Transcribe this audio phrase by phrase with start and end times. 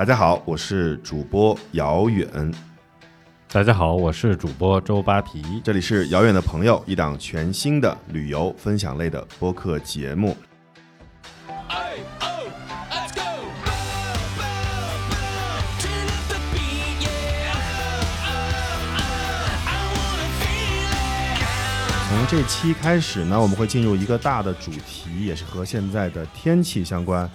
[0.00, 2.50] 大家好，我是主播姚远，
[3.52, 10.34] 大家好，我是主播周扒皮，这里是遥远的朋友，一档全新的旅游分享类的播客节目。
[22.08, 27.30] 从这期开始呢，我们会进入一个大的主题，也是和现在的天气相关，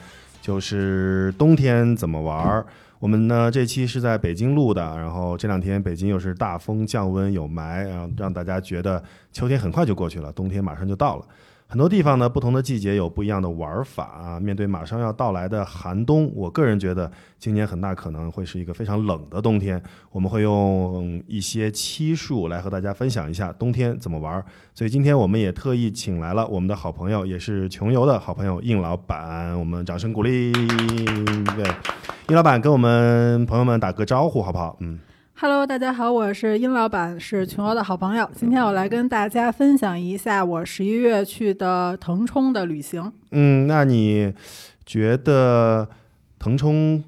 [0.45, 2.63] 就是冬天怎么玩儿。
[2.99, 9.03] 我们呢这期是在北京录的，然后这两天北京又是大风降温有霾，然后让大家觉得
[9.33, 11.25] 秋天很快就过去了，冬天马上就到了。
[11.67, 14.39] 很多地方呢，不同的季节有不一样的玩法啊。
[14.39, 19.81] 面对马上要到来的寒冬，我个人觉得今年很大可能会是一个非常冷的冬天。
[20.11, 24.43] 我们会用一些期数来和大家分享一下冬天怎么玩。
[24.73, 30.53] 所以今天我们也特意请来了我们的好朋友，也是穷游的好朋友应老板，我们掌声鼓励。
[30.53, 31.65] 对，
[32.29, 34.77] 应老板跟我们朋友们打个招呼好不好？
[34.81, 34.99] 嗯。
[35.37, 38.27] Hello，大家好，我是殷老板，是群游的好朋友。
[38.33, 43.11] 今天我来跟大家分享一下我十一月去的腾冲的旅行。
[43.31, 44.33] 嗯，那你
[44.85, 45.89] 觉得
[46.39, 47.03] 腾冲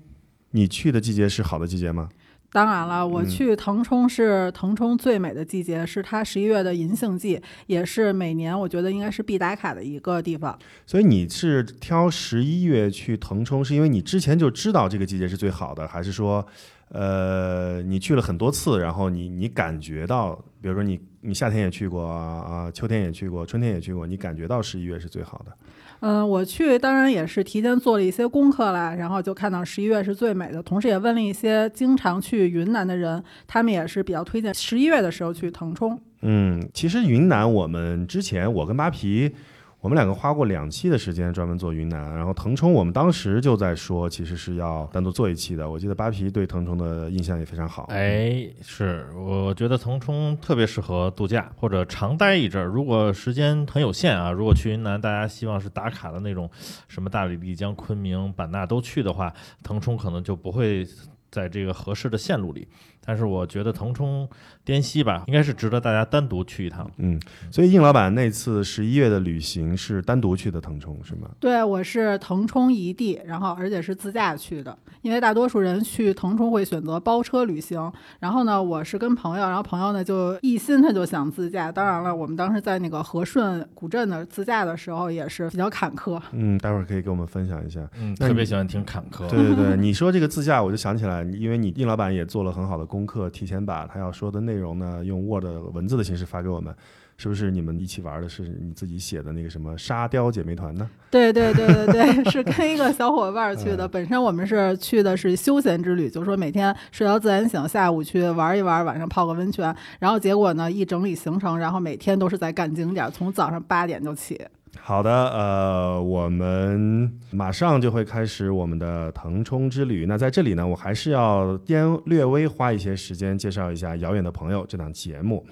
[0.52, 2.09] 你去的季节是好的季节吗？
[2.52, 10.58] 当然了，我去腾冲是腾冲最美的季节，是它十一月的银杏季，也是每年我觉得应该是必打卡的一个地方。
[10.86, 16.45] 所以你是挑十一月去腾冲，是因为你之前就知道这个季节是最好的，还是说？
[16.90, 25.52] 呃，你去了很多次，然后你你感觉到，比如说你你夏天也去过啊，秋天也去过，春天也去过，你感觉到十一月是最好的。
[26.00, 36.00] 嗯，我去当然也是提前做了一些功课啦，然后就看到十一月是最美的，同时也问了一些经常去云南的人，他们也是比较推荐十一月的时候去腾冲。
[36.22, 39.36] 嗯，其实云南我们之前我跟扒皮。
[39.80, 45.70] 我们两个花过两期的时间专门做云南，然后腾冲，我们当时就在说，其实是要单独做一期的。
[45.70, 47.83] 我记得扒皮对腾冲的印象也非常好。
[47.89, 52.66] 哎，是，我觉得腾冲特别适合度假或者长待一阵儿。
[52.66, 56.49] 如果时间很有限啊，如果去云南，大家希望是打卡的那种，
[56.87, 59.32] 什么大理、丽江、昆明、版纳都去的话，
[59.64, 60.86] 腾冲可能就不会
[61.30, 62.67] 在这个合适的线路里。
[63.08, 64.30] 但是我觉得腾冲。
[64.66, 66.92] 滇西吧，应该是值得大家单独去一趟。
[66.98, 67.18] 嗯，
[67.50, 71.30] 所以应老板那次十一月的旅行是单独去的腾冲，是吗？
[71.40, 74.78] 对，我是腾冲一地，然后而且是自驾去的。
[75.04, 81.72] 因为大多数人去腾冲会选择包车旅行，然后呢，我是跟朋友，然后朋友呢就一心他就想自驾。
[81.72, 86.22] 当然了，我们当时在那个和顺古镇的自驾的时候也是比较坎坷。
[86.34, 87.80] 嗯，待会儿可以给我们分享一下。
[87.98, 89.30] 嗯，特别喜欢听坎坷。
[89.30, 94.80] 对对对，你说这个自驾，我就想起来，因为你应老板也做了很好的功课，提前把他要说的内容。
[94.80, 95.06] 呢？
[95.06, 96.76] 用 Word 文字的形式发给我们，
[97.18, 98.28] 是不是你们一起玩的？
[98.28, 100.90] 是你自己写的那个什么沙雕姐妹团呢？
[101.12, 103.88] 对对对对对， 是跟一个小伙伴去的。
[103.88, 109.74] 本身我们是去的是休闲之旅，就是说每天睡到自然醒，下午去玩一玩，晚上泡个温泉。
[110.00, 114.42] 然后结果呢，一整理行程，然后每天都是在赶景点，从早上八点就起。
[114.80, 120.05] 好的，呃，我们马上就会开始我们的腾冲之旅。
[120.05, 125.45] 那在这里呢，我还是要先略微花一些时间介绍一下《遥远的朋友》这档节目。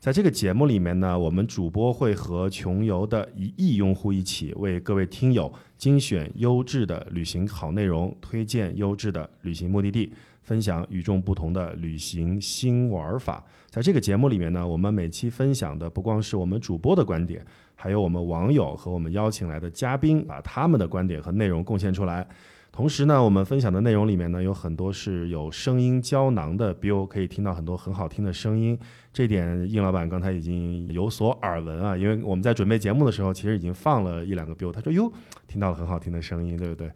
[0.00, 13.42] 在这个节目里面呢，我们主播会和穷游的一亿用户一起，为各位听友精选优质的旅行好内容，推荐优质的旅行目的地，分享与众不同的旅行新玩法。
[13.70, 17.42] 在这个节目里面呢，我们每期分享的不光是我们主播的观点。
[17.74, 22.26] 还有我们网友和我们邀请来的嘉宾，把他们的观点和内容贡献出来。
[22.72, 28.76] 同时呢，我们分享的内容里面呢，有很多是有声音胶囊的，比如可以听到很多很好听的声音。
[29.12, 35.12] 这点应老板刚才已经有所耳闻啊，因为我们在准备节目的时候，其实已经放了一两个 biu，他说哟，
[35.46, 36.90] 听到了很好听的声音，对不对？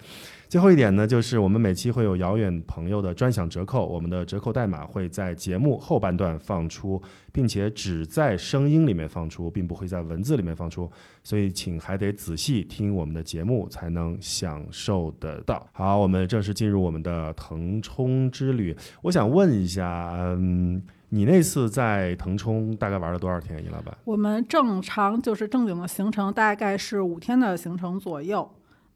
[0.48, 7.00] 最后一点呢，就是我们每期会有遥远朋友的专享折扣，我们的折扣代码会在节目后半段放出，
[7.30, 10.90] 并且只在声音里面放出，并不会在文字里面放出，
[11.22, 15.66] 所以请还得仔细听我们的节目才能享受得到。
[15.72, 18.74] 好，我们正式进入我们的腾冲之旅。
[19.02, 20.82] 我想问一下，嗯。
[21.10, 23.96] 你那次在腾冲大概玩了多少天，尹老板？
[24.04, 28.46] 我们正常就是正经的行程大概是五天的行程左右，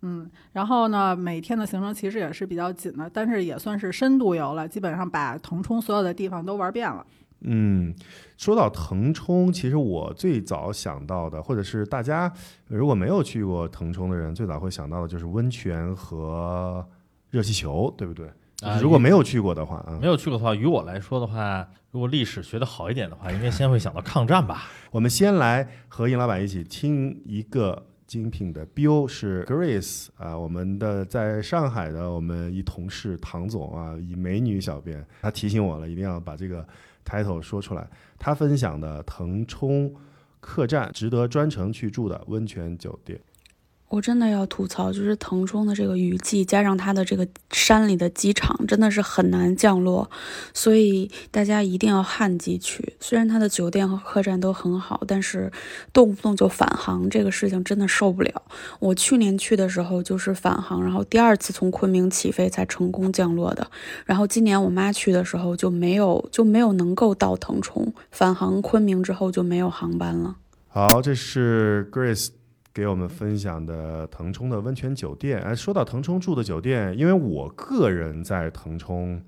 [0.02, 7.06] 嗯，然后呢，每天的行程其实也是比较紧的，但是也算是深度游了，基本上把腾冲所有的地方都玩遍了。
[7.44, 7.92] 嗯，
[8.36, 12.32] 说到腾冲，其实我最早想到的，或者是大家
[12.68, 16.86] 如果没有去过腾冲的人，最早会想到的就是温泉和
[17.30, 18.28] 热气球，对不对？
[18.80, 24.68] 如果没有去过的话，啊没有去过的话，于我来说的话，如果历史学得好一点的话，应该先会想到抗战吧。
[24.92, 36.62] 我们先来和尹老板一起听一个精品的 BO 是 Grace 啊，我们的在上海的我们一同事唐总啊，以美女小编，他提醒我了，一定要把这个
[37.06, 37.88] title 说出来。
[38.18, 39.90] 他分享的腾冲
[40.40, 43.18] 客栈值得专程去住的温泉酒店。
[43.92, 50.10] 我真的要吐槽，就是腾冲的这个雨季，加上它的这个山里的机场，真的是很难降落，
[50.54, 52.94] 所以大家一定要旱季去。
[53.00, 55.52] 虽然它的酒店和客栈都很好，但是
[55.92, 58.42] 动不动就返航，这个事情真的受不了。
[58.80, 63.70] 我去年去的时候就是返航，然后第二次从昆明起飞才成功降落的。
[64.06, 70.36] 然后今年我妈去的时候就没有就没有能够到腾冲，返航昆明之后就没有航班了。
[70.68, 72.30] 好，这是 Grace。
[72.74, 79.22] 给我们分享的腾冲的温泉酒店，哎，说到腾冲住的酒店，因为我个人在腾冲。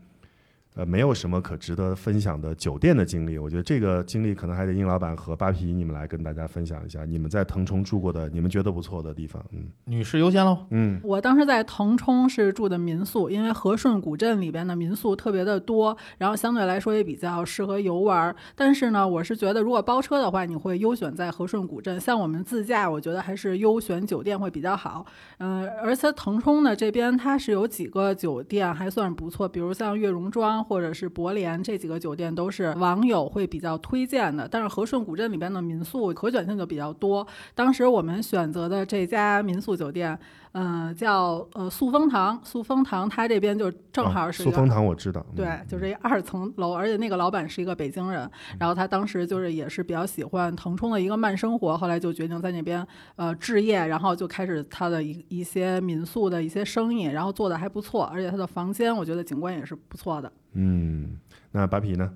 [0.74, 9.40] 呃，没有什么可值得分享的酒店的经历，我觉得这个经历可能还得应老板和扒皮你们来跟大家分享一下，你们在腾冲住过的，你们觉得不错的地方。
[9.52, 10.66] 嗯，女士优先喽。
[10.70, 18.34] 嗯，我当时在腾冲是住的民宿，因为和顺古镇里边的民宿特别的多，然后相对来说也比较适合游玩。
[18.56, 22.00] 但是呢，我是觉得如果包车的话，你会优选在和顺古镇。
[22.00, 25.06] 像我们自驾，我觉得还是优选酒店会比较好。
[25.38, 30.63] 嗯，而且腾冲呢这边它是有几个酒店还算不错，比如像悦榕庄。
[30.64, 37.26] 或者是博联这几个酒店都是网友会比较推荐的，但是和顺古镇里边的民宿可选性就比较多。
[37.54, 40.18] 当时我们选择的这家民宿酒店。
[40.56, 52.86] 嗯，叫呃素风堂，素风堂，它这边就正好是素风堂，我知道，对，就这二层楼，而且那个老板是一个北京人，然后他当时就是也是比较喜欢腾冲的一个慢生活，后来就决定在那边
[53.16, 60.32] 呃置业，然后就开始他的一一些民宿的一些生意，然后做的还不错，而且他的房间我觉得景观也是不错的。
[60.52, 61.18] 嗯，
[61.50, 62.12] 那扒皮呢？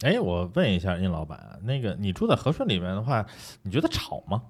[0.00, 3.24] 哎，我问一下殷老板，那个你住在和顺里面的话，
[3.62, 4.42] 你觉得吵吗？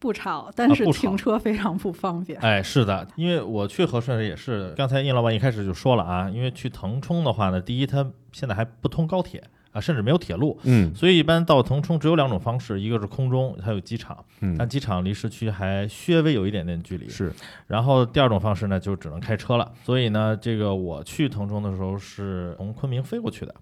[0.00, 2.40] 不吵，但是停车非常不方便。
[2.40, 17.30] 哎，是的，因为我去和顺也是，刚才殷老板一开始就说了啊，因为去腾冲的话呢，第一，它现在还不通高铁啊，甚至没有铁路，嗯，所以一般到腾冲只有两种方式，一个是空中，它有机场，嗯，但机场离市区还略微有一点点距离，是。
[17.66, 19.70] 然后第二种方式呢，就只能开车了。
[19.84, 23.54] 所以呢，这个我去腾冲的时候是从昆明飞过去的。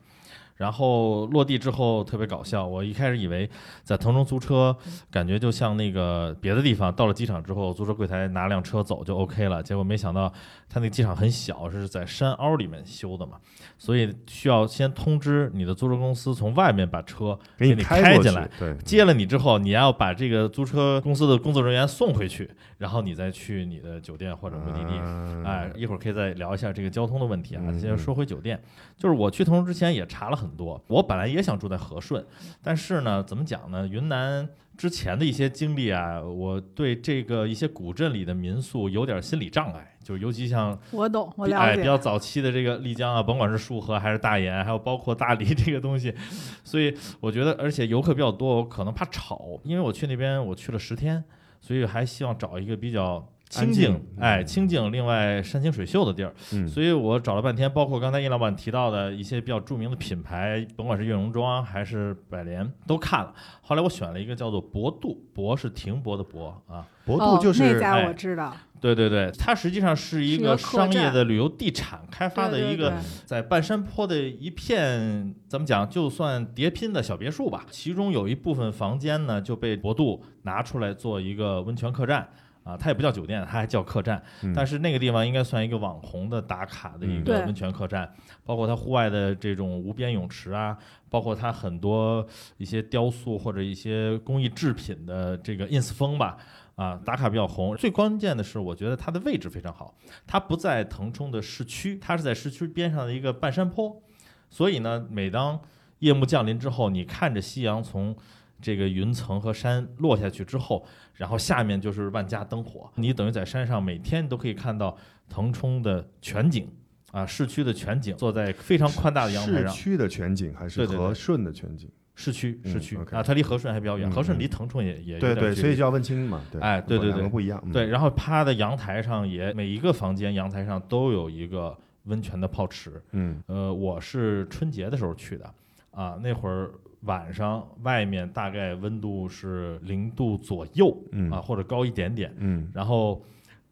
[0.59, 3.49] 然后落地之后特别搞笑，我一开始以为
[3.83, 4.77] 在腾冲租车，
[5.11, 9.63] 感觉就像那个别的地方，到了机场之后，租车柜台拿辆车走就 OK 了。
[9.63, 10.31] 结果没想到，
[10.69, 13.39] 他那个机场很小，是在山凹里面修的嘛，
[13.77, 25.45] 所以需要先通知你的租车公司从外面把车给你开进来，对，接了你之后，你要把这个租车公司的工作人员送回去，然后你再去你的酒店或者目的地。
[25.45, 27.63] 哎，一会儿可以再聊一下这个交通的问题啊。
[27.79, 28.59] 先说回酒店，
[28.97, 30.39] 就是我去腾冲之前也查了。
[30.39, 32.25] 很多，我本来也想住在和顺，
[32.63, 33.89] 但是呢，怎么讲呢？
[33.89, 34.49] 云南
[34.79, 46.15] 之前的一些经历啊，我对这个一些古镇里的民宿有点心理障碍，就是尤其像我懂，我了解，哎，比较早期的这个丽江啊，甭管是束河还是大研，还有包括大理这个东西，
[46.63, 51.25] 所以我觉得，而且游客比较多，我可能怕吵，因为我去那边我去了十天，
[51.61, 53.29] 所以还希望找一个比较。
[53.49, 54.93] 清静，哎，清静。
[54.93, 56.33] 另外，山清水秀的地儿，
[56.69, 63.33] 所以我找了半天，包括刚才叶老板提到的一些比较著名的品牌，甭管是悦榕庄还是百联，都看了。
[63.63, 68.55] 后来我选了一个叫做博度，博是停泊的博啊，博度就是那家我知道。
[68.81, 72.93] 对对对，它实际上是一个商业的旅游地产开发的一个
[73.25, 77.67] 在半山坡的一片，怎么讲，就算叠拼的小别墅吧。
[77.71, 82.29] 其中有一部分房间呢，就被博度拿出来做一个温泉客栈。
[82.69, 84.23] 啊，它也不叫酒店，它还叫客栈，
[84.55, 88.13] 但是那个地方应该算一个网红的打卡的一个温泉客栈，
[88.45, 90.77] 包括它户外的这种无边泳池啊，
[91.09, 92.27] 包括它很多
[92.59, 96.37] 一些雕塑或者一些工艺制品的这个 ins 风吧，
[96.75, 97.75] 啊，打卡比较红。
[97.75, 99.95] 最关键的是，我觉得它的位置非常好，
[100.27, 104.03] 它不在腾冲的市区，它是在市区边上的一个半山坡，
[104.51, 105.59] 所以呢，每当
[106.01, 108.15] 夜幕降临之后，你看着夕阳从
[108.61, 110.85] 这个云层和山落下去之后，
[111.15, 114.97] 然后下面就是万家灯火，你等于在山上每天都可以看到
[115.29, 116.69] 腾冲的全景
[117.13, 119.69] 啊，市区的全景，坐在非常宽大的阳台上。
[119.69, 121.89] 市区的全景还是和顺的全景？
[122.17, 126.43] 市区，市区啊，它离和顺还比较远，和顺离腾冲也也对对，所以就要问清嘛。
[126.51, 127.63] 对，哎，对对对，不一样。
[127.73, 133.01] 对，然后趴的阳台上也每一个房间阳台上都有一个温泉的泡池。
[133.13, 135.55] 嗯，呃，我是春节的时候去的
[135.93, 136.73] 啊，那会儿。
[137.03, 140.97] 晚上外面大概温度是零度左右，
[141.31, 143.23] 啊或者高一点点，嗯，然后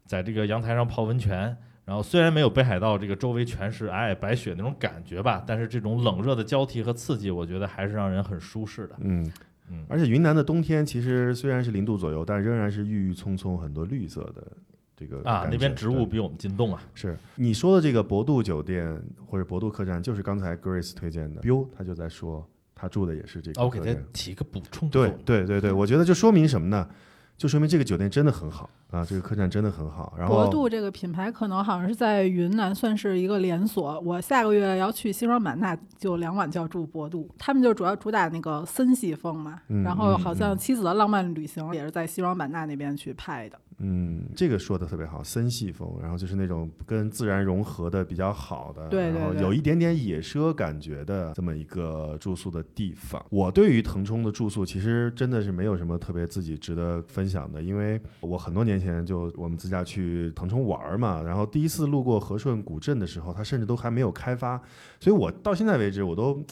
[0.05, 8.95] 在这个阳台上泡温泉，然后虽然没有北海道这个周围全是皑皑白雪那种感觉吧，但是这种冷热的交替和刺激，我觉得还是让人很舒适的。
[8.99, 9.29] 嗯，
[9.69, 9.85] 嗯。
[9.89, 14.47] 而且云南的冬天其实虽然是零度左右，但仍然是郁郁葱葱，很多绿色的
[14.95, 16.81] 这个啊，那边植物比我们进洞啊。
[16.93, 17.17] 是。
[17.35, 22.47] 你说的这个博度酒店或者博度客栈，就是刚才 Grace 推荐的，Bill 他就在说
[22.79, 24.05] 他住的也是这个啊，我给他客栈。
[24.13, 26.87] 起一个补充对作用对对对，我觉得就说明什么呢？
[27.35, 30.15] 就说明这个酒店真的很好啊，这个客栈真的很好。
[30.17, 33.99] 然后国度这个品牌可能好像是在云南算是一个连锁。
[33.99, 37.29] 我下个月要去西双版纳，就两晚就要住博度。
[37.37, 43.59] 他们就主要主打那个森系风嘛，嗯然后嗯好像嗯《妻子的浪漫旅行》也是在西双版纳那边去拍的。
[43.79, 53.23] 嗯，这个说的特别好，森系风，然后就是那种跟自然融合的比较好的，对对对然后有一点点野奢感觉的这么一个住宿的地方。
[53.29, 64.59] 我对于腾冲的住宿其实真的是没有什么特别自己值得分享的，因为我很多年前就我们自驾去腾冲玩儿嘛，然后第一次路过和顺古镇的时候，它甚至都还没有开发，
[64.99, 66.43] 所以我到现在为止我都。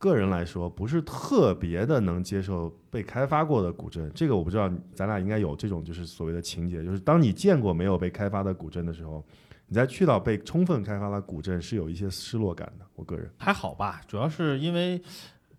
[0.00, 4.10] 个人来说，不是特别的能接受被开发过的古镇。
[4.14, 9.22] 这个我不知道，咱俩应该有这种就是所谓的情节，就是当你见过没有被开发的古镇的时候，
[9.66, 12.86] 你再去到被充分开发的古镇，是有一些失落感的。
[12.94, 14.96] 我个人，还好吧，主要是因为，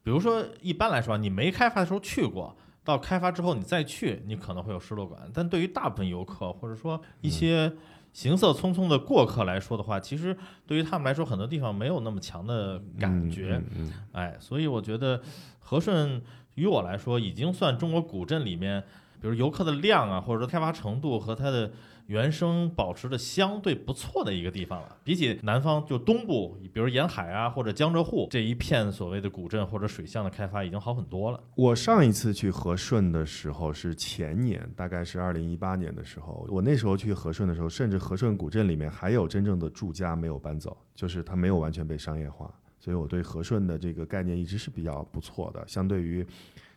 [0.02, 5.30] 比如说一般来说，你没开发的时候去过，到开发之后你再去，你可能会有失落感。
[5.32, 7.72] 但对于大部分游客或者说一些
[8.14, 10.36] 行色匆匆的过客来说的话，其实
[10.68, 13.62] 对于他们来说，很多地方没有那么强的感觉。
[13.76, 15.22] 嗯，嗯哎，所以我觉得
[15.60, 16.22] 和顺
[16.56, 18.82] 于我来说，已经算中国古镇里面，
[19.22, 21.72] 比如游客的量啊，或者说开发程度和它的
[22.12, 24.98] 原生保持的相对不错的一个地方了。
[25.02, 31.42] 比起南方就东部，比如沿海啊或者江浙沪这一片所谓的古镇或者水乡的开发，已经好很多了。
[31.56, 36.46] 我上一次去和顺的时候是前年，大概是二零一八年的时候。
[36.50, 42.54] 我那时候去和顺的时候，甚至和顺古镇里面还有真正的住家没有搬走，就是它没有完全被商业化。
[42.78, 46.26] 所以我对和顺的这个概念一直是比较不错的，相对于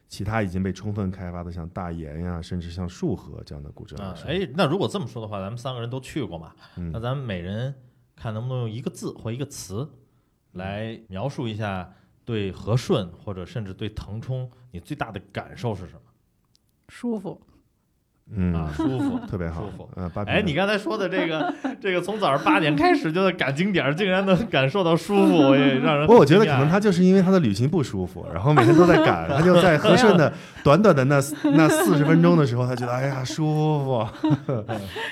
[0.09, 4.31] 其他已经被充分开发的像大研呀，甚至像束河这样的古镇啊，说。
[4.31, 6.55] 哎，那如果这么说的话，咱们三个人都去过嘛？
[6.77, 7.75] 嗯那咱们每人
[8.15, 9.91] 看能不能用一个字或一个词
[10.53, 11.93] 来描述一下
[12.25, 16.01] 对和顺或者甚至对腾冲你最大的感受是什么？
[16.89, 17.41] 舒服，
[18.35, 19.89] 嗯，啊，舒服， 特别好舒服。
[19.97, 30.33] 嗯，八哎，你刚才说的这个， 这个从早上八点开始就在赶景点儿，竟然能感受到舒服，我 也让人不过我觉得可能他就是因为他的旅行不舒服，然后每天都在赶，他就在和顺的
[30.65, 31.21] 短短的那
[31.55, 33.45] 那四十分钟的时候，他觉得哎呀舒
[33.85, 34.07] 服。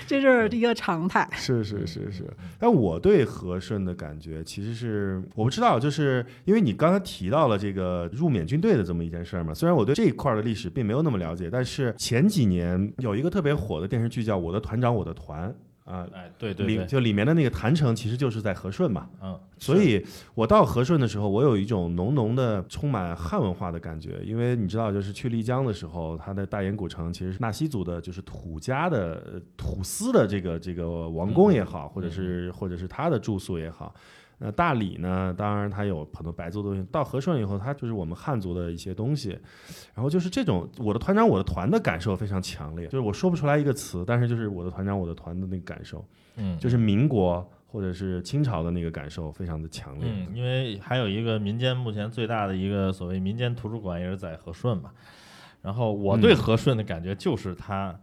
[0.06, 1.28] 这是一个常态。
[1.32, 2.24] 是是是是，
[2.58, 9.52] 但我对和顺的感觉其实是我不知道，就是因为你刚才提到了这个入缅军队的这么一件事儿嘛。
[9.52, 15.50] 虽然我对这一块儿的历史并没有那么了解，但是前几年有一个特别火的电视剧叫《我的团长我的团》
[15.92, 19.08] 啊，哎，对对对，里就里面的那个谭城其实就是在和顺嘛。
[19.20, 20.00] 嗯，所以
[20.34, 33.92] 我到和顺的时候，我有一种浓浓的充满汉文化的感觉，因为你知道，就是去丽江的时候，它的大研古城其实是纳西族的，就是土家的呃土司的这个这个王宫也好，或者是或者是他的住宿也好。
[34.38, 36.86] 那大理呢，当然它有很多白族的东西。
[36.90, 39.30] 到和顺以后，它就是我们汉族的一些东西。
[39.94, 46.04] 然后就是这种我的团长我的团的感受非常强烈，就是我说不出来一个词，但是就是我的团长我的团的那个感受，
[46.36, 50.08] 嗯，就是民国或者是清朝的那个感受非常的强烈。
[50.08, 54.90] 嗯，因为还有一个民间目前最大的一个所谓民间图书馆也是在和顺嘛。
[55.60, 57.96] 然后我对嗯和顺的感觉就是它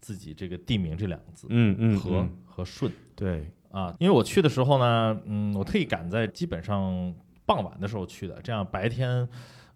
[0.00, 3.94] 自己这个地名这两个字，嗯嗯，和嗯和顺对，啊。
[3.98, 7.14] 因为我去的时候呢，嗯，我特意赶在基本上
[7.46, 9.28] 傍晚的时候去的，这样白天。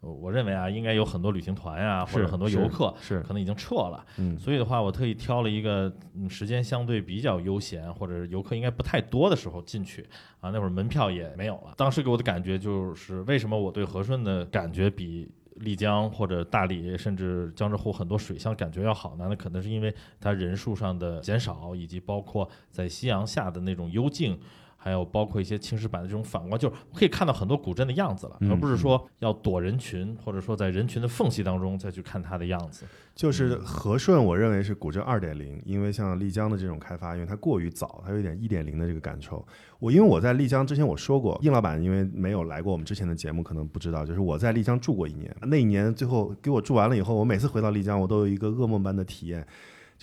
[0.04, 10.04] 呃我认为啊，应该有很多旅行团呀、或者很多游客是，可能已经撤了，嗯所以的话，我特意挑了一个嗯时间相对比较悠闲，或者游客应该不太多的时候进去
[10.40, 10.50] 啊。
[10.50, 11.72] 那会儿门票也没有了。
[11.76, 15.30] 当时给我的感觉就是，为什么我对和顺的感觉比
[15.62, 19.26] 丽江或者大理甚至江浙沪很多水乡感觉要好呢？
[19.28, 24.38] 那可能是因为它人数上的减少，以及包括在夕阳下的那种幽静。
[24.84, 32.84] 还有包括一些青石板的这种反光，就是可以看到很多古镇的样子了，嗯而不是说要躲人群，或者说在人群的缝隙当中再去看它的样子。
[33.14, 39.46] 就是和顺，我认为是古镇二点零，因为像丽江的这种开发，因为它过于早，它有一点一点零的这个感受。
[39.78, 49.46] 我因为我在丽江之前我说过，应老板因为没有来过我们之前的节目，可能不知道，就是我在丽江住过一年，那一年最后给我住完了以后，我每次回到丽江，我都有一个噩梦般的体验。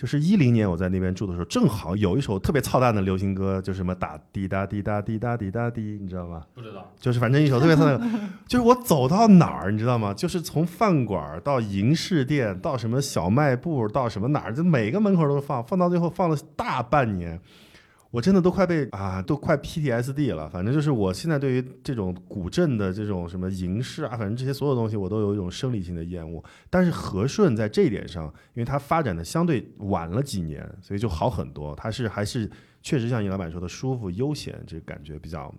[0.00, 6.42] 就是一零年我在那边住的时候，正好有一首特别操蛋的流行歌，就什么打滴答滴答滴答滴答滴，你知道吗？
[6.54, 8.06] 不知道，就是反正一首特别操蛋的，
[8.48, 10.14] 就是我走到哪儿，你知道吗？
[10.14, 17.38] 就是从饭馆到银饰店，到什么小卖部，到什么哪儿，就每个门口都放，放到最后放了大半年。
[18.10, 20.48] 我真的都快被啊，都快 PTSD 了。
[20.48, 26.42] 反正就是我现在对于这种古镇的这种什么银饰啊，反正这些所有东西，我都有一种生理性的厌恶。
[26.68, 28.24] 但是和顺在这一点上，
[28.54, 31.74] 因为它发展的相对晚了几年，所以就好很多。
[31.76, 32.50] 它是还是
[32.82, 35.54] 确实像尹老板说的舒服悠闲，这感觉比较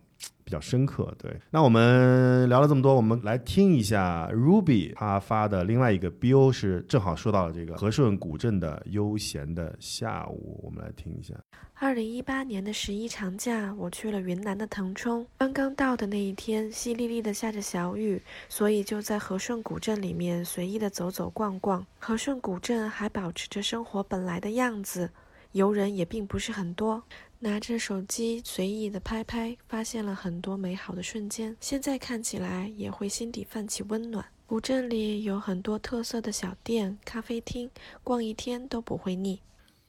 [0.52, 1.16] 比较深刻。
[1.18, 11.34] 对，那我们聊了这么多，我们来听一下 Ruby 他发的另外一个 BO 是正好说到了这个和顺古镇的悠闲的下午，我们来听一下。
[11.76, 15.26] 二零一八年的十一长假，我去了云南的腾冲。
[15.38, 21.86] 刚刚到的那一天，淅沥沥的下着小雨，所以就在和顺古镇里面随意的走走逛逛。
[21.98, 25.10] 和顺古镇还保持着生活本来的样子，
[25.54, 27.02] 游人也并不是很多。
[27.44, 31.58] 拿着手机随意的拍拍，发现了很多美好的瞬间。
[31.60, 34.24] 现在看起来也会心底泛起温暖。
[34.46, 37.72] 古镇里有很多特色的小店、咖啡厅，
[38.04, 39.40] 逛一天都不会腻。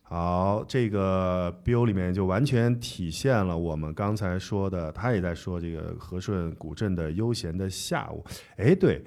[0.00, 8.25] 好，这个 B O 里面就完全体现了我们刚才说的，他也在说这个和顺古镇的悠闲的下午。
[8.56, 9.04] 哎，对，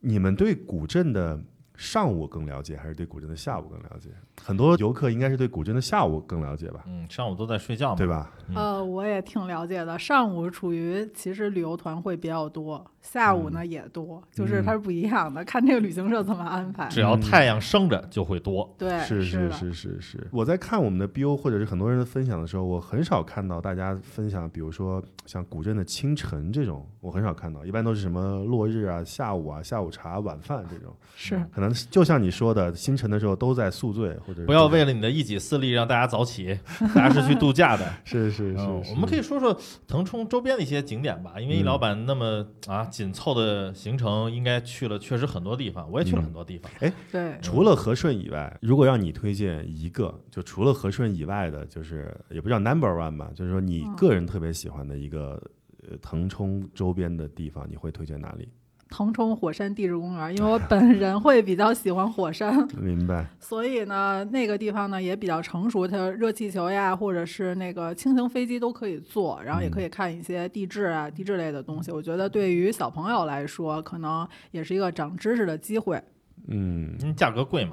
[0.00, 1.38] 你们对古镇的
[1.76, 4.10] 上午更了解，还是对古镇的下午更了解？
[4.42, 8.30] 很多游客应该是对古镇的下午更了解吧，嗯，上午都在睡觉嘛，对吧？
[8.48, 9.98] 嗯呃，我也挺了解的。
[9.98, 16.88] 上午处于其实旅游团会比较多，下午呢也多，就是它是不一样的，看这个旅行社怎么安排。
[16.88, 18.74] 只要太阳升着就会多。
[18.78, 20.26] 对，是是是是是。
[20.32, 30.92] 我在看我们的 BO 或者是很多人的分享的时候，我很少看到大家分享，比如说像古镇的清晨这种，我很少看到，一般都是什么落日啊、下午啊、下午茶、晚饭这种。
[31.14, 36.58] 是可能就像你说的，清晨的时候都在宿醉，或者是不要为了你的一己私利让大家早起，
[36.94, 37.84] 大家是去度假的。
[38.02, 39.56] 是是是嗯，我们可以说说
[39.86, 46.70] 腾冲周边的一些景点吧，因为易老板那么啊紧凑的行程，应该去了确实很多地方，我也去了很多地方。
[46.78, 55.42] 哎对，除了和顺以外，如果让你推荐一个，就除了和顺以外的，就是也不叫 number one 吧，就是说你嗯个人特别喜欢的一个
[55.90, 58.48] 呃腾冲周边的地方，你会推荐哪里？
[58.88, 63.26] 腾冲火山地质公园， 因为我本人会比较喜欢火山， 明白。
[63.40, 71.90] 所以呢，那个地方呢也比较成熟，它热气球呀，或者是那个轻型飞机都可以坐，然后也可以看一些地质啊、地质类的东西。
[71.90, 76.00] 我觉得对于小朋友来说，可能也是一个长知识的机会。
[76.48, 77.72] 嗯，嗯，价格贵吗？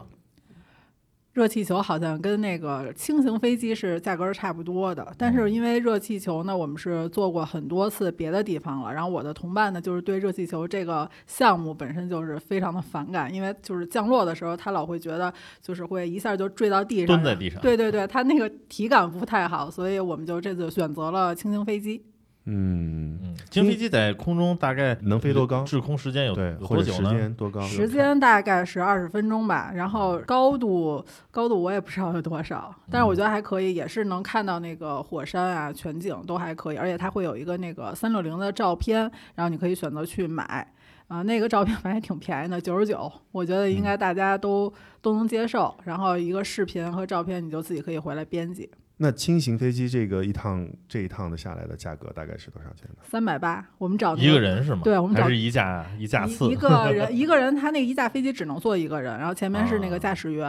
[1.33, 8.93] 热气球好像跟那个轻型飞机是价格是差不多的，但是因为热气球呢，我们是做过很多次别的地方了。
[8.93, 17.61] 然后我的同伴呢，就是对热气球这个项目本身就是非常的反感，因为就是降落的时候，他老会觉得就是会一下就坠到地上，蹲在地上。
[17.61, 22.03] 对对对，他那个体感不太好，所以我们就这次选择了轻型飞机。
[22.45, 25.63] 嗯，嗯，轻飞机在空中大概能飞多高？
[25.63, 27.19] 滞空时间有对，或者时有多久呢？
[27.19, 27.61] 间多高？
[27.61, 38.99] 时间大概是二十分钟吧，然后高度高度我也不知道有多少，但是我觉得还可以，也是能看到那个火山啊、全景都还可以，而且它会有一个那个三六零的照片，
[39.35, 40.67] 然后你可以选择去买。
[41.07, 45.75] 啊、那个照片反正挺便宜的，九十九，我觉得应该大家都、都能接受。
[45.83, 48.71] 然后一个视频和照片，你就自己可以回来编辑，
[49.03, 52.97] 那轻型飞机这个一趟这一趟的下来的价格大概是多少钱呢？
[53.03, 54.81] 三百八，我们找那一个人是吗？
[54.83, 60.47] 对我们找还是一架一架次一一个人 一个人，他那一架飞机只能坐一个人，然后前面是那个驾驶员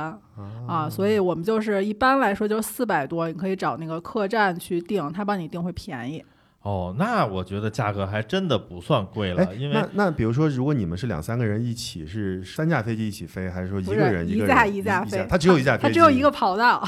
[0.69, 6.23] 啊所以我们就是一般来说就是四百多，你可以找那个客栈去订，他帮你订会便宜。
[6.61, 16.87] 哦，那我觉得价格还真的不算贵哎了，因为那那比如说，如果你们是两三个人一起，是三架飞机一起飞，还是说一个人一架人一架一架飞，它只有一架飞机，它只有一个跑道，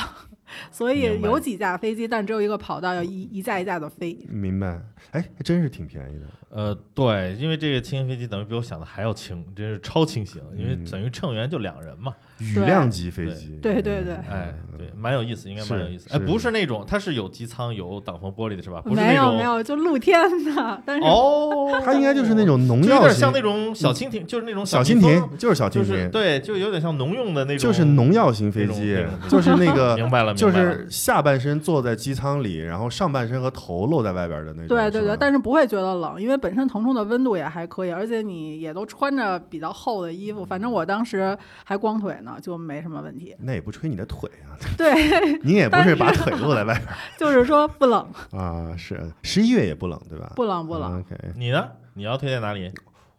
[0.71, 4.17] 所以有几架飞机，但只有一个跑道，要一一架一架的飞。
[4.29, 4.81] 明白？
[5.13, 6.27] 哎，还真是挺便宜的。
[6.51, 12.15] 呃，对，因为这个轻型飞机等于比我想的还要轻，真是超轻型，因为嗯等于乘员就两人嘛。
[12.45, 16.09] 雨量级飞机，对对对哎，对，蛮有意思，应该蛮有意思。
[16.09, 18.81] 是哎，不是那种，它是有机舱、有挡风玻璃的，是吧？
[18.83, 28.97] 不是没那种有没有，就露天的， 但是哦，它应该就是那种农药型，点像那种小蜻蜓，就是那种小蜻蜓，就是小蜻蜓，就是对，就有点像农用的那种，就是农药型飞机
[29.29, 34.69] 就是那个 明白了，就明白了是下半身坐在机舱里，然后上半身和头露在外边的那种。
[34.69, 43.35] 对对对，但是不会觉得冷，因为本身腾冲的温度也还可以，而且你也都穿着比较厚的衣服，反正我当时还光腿呢，就没什么问题。
[43.39, 44.93] 那也不吹你的腿啊， 对，
[45.43, 46.87] 你也不是把腿露在外边
[47.19, 48.75] 就是说不冷，啊。
[48.77, 50.33] 是十一月也不冷，对吧？
[50.37, 50.99] 不冷不冷。
[51.01, 51.69] OK，你呢？
[51.95, 52.73] 你要推荐哪里？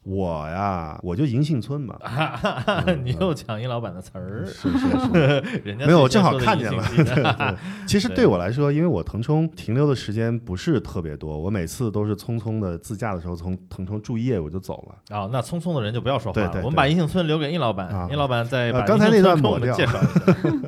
[0.06, 1.98] 我呀，我就银杏村嘛，
[3.04, 6.84] 你又抢殷老板的词儿，是是是， 人家没有，我正好看见了。
[6.84, 7.56] 杏 对对，
[7.88, 8.26] 其实对。
[8.26, 15.16] 对我来说，因为我腾冲停留的时间不是特别多，我每次都是匆匆的自驾的时候从腾冲住一夜我就走了。
[15.16, 16.48] 啊，那匆匆的人就不要说话了。
[16.48, 16.66] 对对对。
[16.66, 19.76] 我们把银杏村留给殷老板啊，殷老板再把呃刚才那段抹掉。
[19.76, 20.00] 绍一下。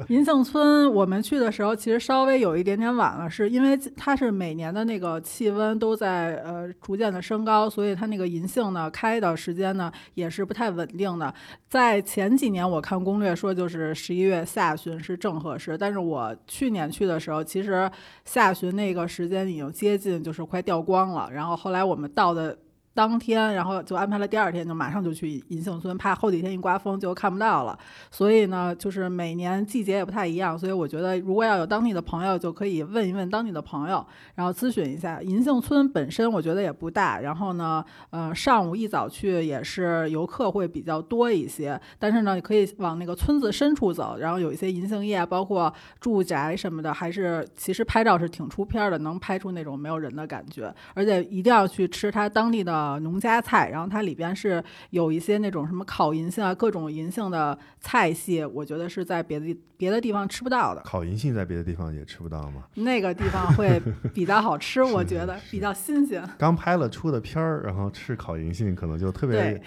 [0.10, 11.34] 银杏村我们去的时候，其实稍微有一点点晚了，是因为它是每年的那个气温都在呃逐渐的升高，所以它那个银杏呢开的时间呢也是不太稳定的。
[11.68, 17.90] 在前几年我看攻略说就是十一月下旬是正合适，但是我去年去的时候，其实
[18.26, 22.58] 下旬那个时间已经接近就是快掉光了，然后后来我们到的。
[22.98, 27.78] 当天，然后就安排了第二天，就马上就去银杏村，怕后几天一刮风就看不到了。
[28.10, 35.22] 所以呢，就是每年季节也不太一样，所以我觉得如果要有当地的朋友，就可以问一问当地的朋友，然后咨询一下。
[35.22, 60.82] 银杏村本身我觉得也不大，然后呢，呃，上午一早去也是游客会比较多一些，但是呢，你可以往那个村子深处走，然后有一些银杏叶，包括住宅什么的，还是其实拍照是挺出片的，能拍出那种没有人的感觉，而且一定要去吃它当地的农家菜，然后它里边是有一些那种什么烤银杏啊，各种银杏的菜系，我觉得是在别的地别的地方吃不到的。
[60.82, 62.64] 烤银杏在别的地方也吃不到吗？
[62.76, 63.82] 那个地方会
[64.14, 66.28] 比较好吃，我觉得比较新鲜。
[66.38, 69.62] 刚拍了出的片儿，然后吃烤银杏，可能就特别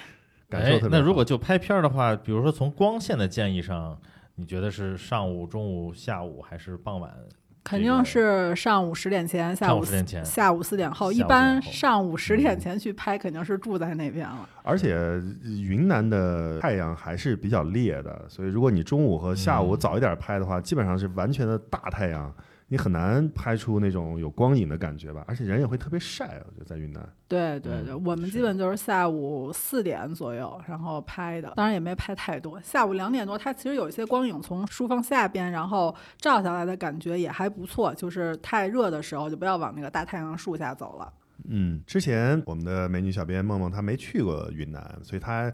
[0.48, 0.88] 感受特别，好。
[0.90, 3.96] 那如果就拍片儿的话，比如说从光线的建议上，
[4.34, 7.12] 你觉得是上午、中午、下午还是傍晚？
[7.62, 11.12] 肯定是上午十点前，下午午十点前下午四点后。
[11.12, 14.48] 一般上午十点前去拍，肯定是住在那边了。
[14.62, 22.32] 而且云南的太阳还是比较烈的，所以如果你中午和下午嗯早一点拍的话，基本上是完全的大太阳，
[22.72, 25.24] 你很难拍出那种有光影的感觉吧。
[25.26, 27.06] 而且人也会特别晒，我觉得在云南。
[27.26, 32.60] 对对对，嗯我们基本就是下午四点左右，然后拍的，当然也没拍太多。
[32.60, 37.92] 下午两点多，它其实有一些光影从书房下边，然后照下来的感觉也还不错。
[37.94, 41.12] 就是太热的时候，就不要往那个大太阳树下走了。
[41.48, 45.50] 嗯，之前我们的美女小编梦梦她没去过云南，所以她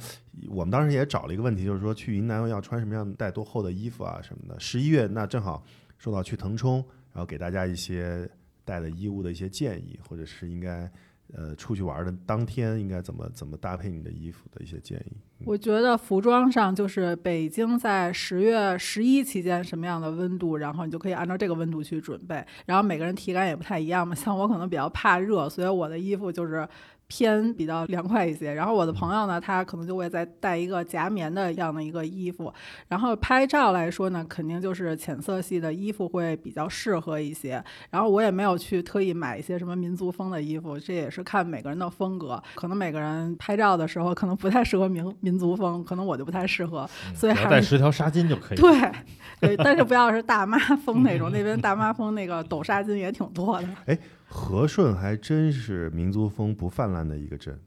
[0.48, 4.58] 我们当时也找了一个问题，就是说去云南要穿什么样、带多厚的衣服啊什么的。
[4.58, 5.62] 十一月那正好
[5.96, 6.84] 说到去腾冲，
[7.16, 8.28] 然后给大家一些
[8.62, 10.86] 带的衣物的一些建议，或者是应该
[11.32, 15.16] 呃出去玩的当天应该怎么怎么搭配你的衣服的一些建议。
[15.46, 22.44] 我觉得服装上就是北京在十月十一期间什么样的温度，然后你就可以按照这个温度去准备。
[22.66, 26.68] 然后每个人体感也不太一样嘛，像我可能比较怕热，所以我的衣服就是
[27.08, 28.52] 偏比较凉快一些。
[28.52, 32.52] 然后我的朋友呢，他可能就会再带一个夹棉的这样的一个衣服。
[32.88, 37.62] 然后拍照来说呢，肯定就是浅色系的衣服会比较适合一些。
[37.90, 42.42] 然后我也没有去特意买一些什么民族风的衣服，这也是看每个人的风格。
[42.54, 46.88] 可能每个人拍照的时候可能不太适合民民族风，可能我就不太适合。
[47.14, 48.58] 所以还带十条纱巾就可以。
[48.60, 48.92] 对
[49.40, 53.98] 对，但是不要是大妈风那种，那 边大妈风那个抖纱巾也挺多的。
[54.28, 57.58] 和顺还真是民族风不泛滥的一个镇，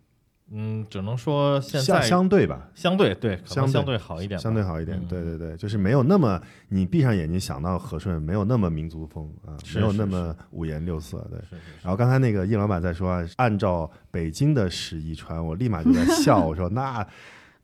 [0.52, 4.98] 嗯，只能说现相在相对吧，相对对，可相对能相对好一点吧，相对好一点。
[5.00, 11.26] 嗯对对对，就是没有那么你闭上眼睛想到和顺，没有那么民族风啊，没有那么五颜六色。
[11.30, 11.40] 对。
[11.42, 17.06] 是是是然后刚才那个叶老板在说啊，按照北京的时宜穿，我立马就在笑，我说那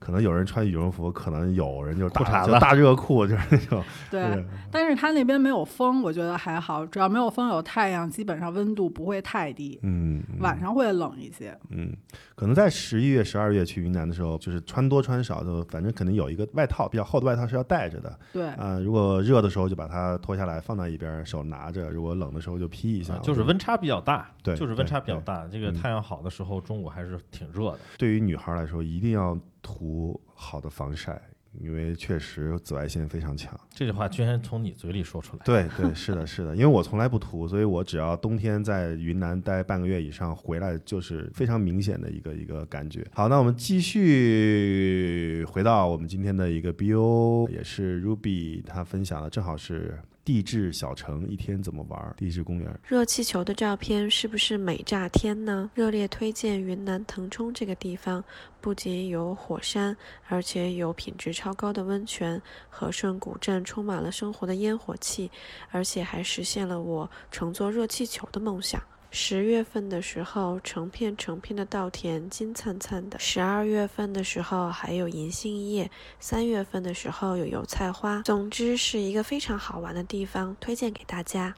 [0.06, 3.82] 可能有人穿羽绒服，可能有人就裤衩子就大热裤，就是那种。
[4.08, 11.58] 对，但是它那边没有风，我觉得还好，只要没有风有太阳，基本上温度不会太低，嗯，嗯晚上会冷一些。
[11.70, 11.92] 嗯，
[12.36, 18.16] 可能在十一月、十二月去云南的时候，就是穿多穿少，就反正肯定有一个外套，比较厚的外套是要带着的。
[18.32, 23.14] 对，啊、如果热的时候就把它脱下来放在一边，手拿着；如果冷的时候就披一下。
[23.14, 25.48] 啊就是温差比较大，对就是温差比较大。
[25.48, 27.78] 这个嗯太阳好的时候，中午还是挺热的。
[27.98, 31.20] 对于女孩来说，一定要涂好的防晒，
[31.58, 33.58] 因为确实紫外线非常强。
[33.74, 43.04] 这句话居然从你嘴里说出来，对对，是的，是的，因为我从来不涂，所以我只要冬天在云南待半个月以上，回来就是非常明显的一个一个感觉。
[43.12, 52.80] 好，那我们继续回到我们今天的一个 BO，也是 Ruby 他分享的，正好是地质小城一天怎么玩，地质公园。
[52.84, 55.70] 热气球的照片是不是美炸天呢？
[55.72, 58.24] 热烈推荐云南腾冲这个地方，
[58.60, 62.42] 不仅有火山，而且有品质超高的温泉。
[62.68, 65.30] 和顺古镇充满了生活的烟火气，
[65.70, 68.82] 而且还实现了我乘坐热气球的梦想。
[69.10, 75.86] 十月份的时候，成片成片的稻田金灿灿的；十二月份的时候，还有银杏叶；
[76.20, 78.20] 三月份的时候有油菜花。
[78.22, 81.54] 总之是一个非常好玩的地方，推荐给大家。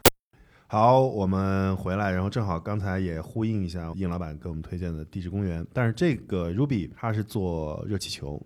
[0.68, 8.40] 好，我们回来，然后正好刚才也呼应一下应老板给我们推荐的地质公园，但是这个 Ruby 它是做热气球，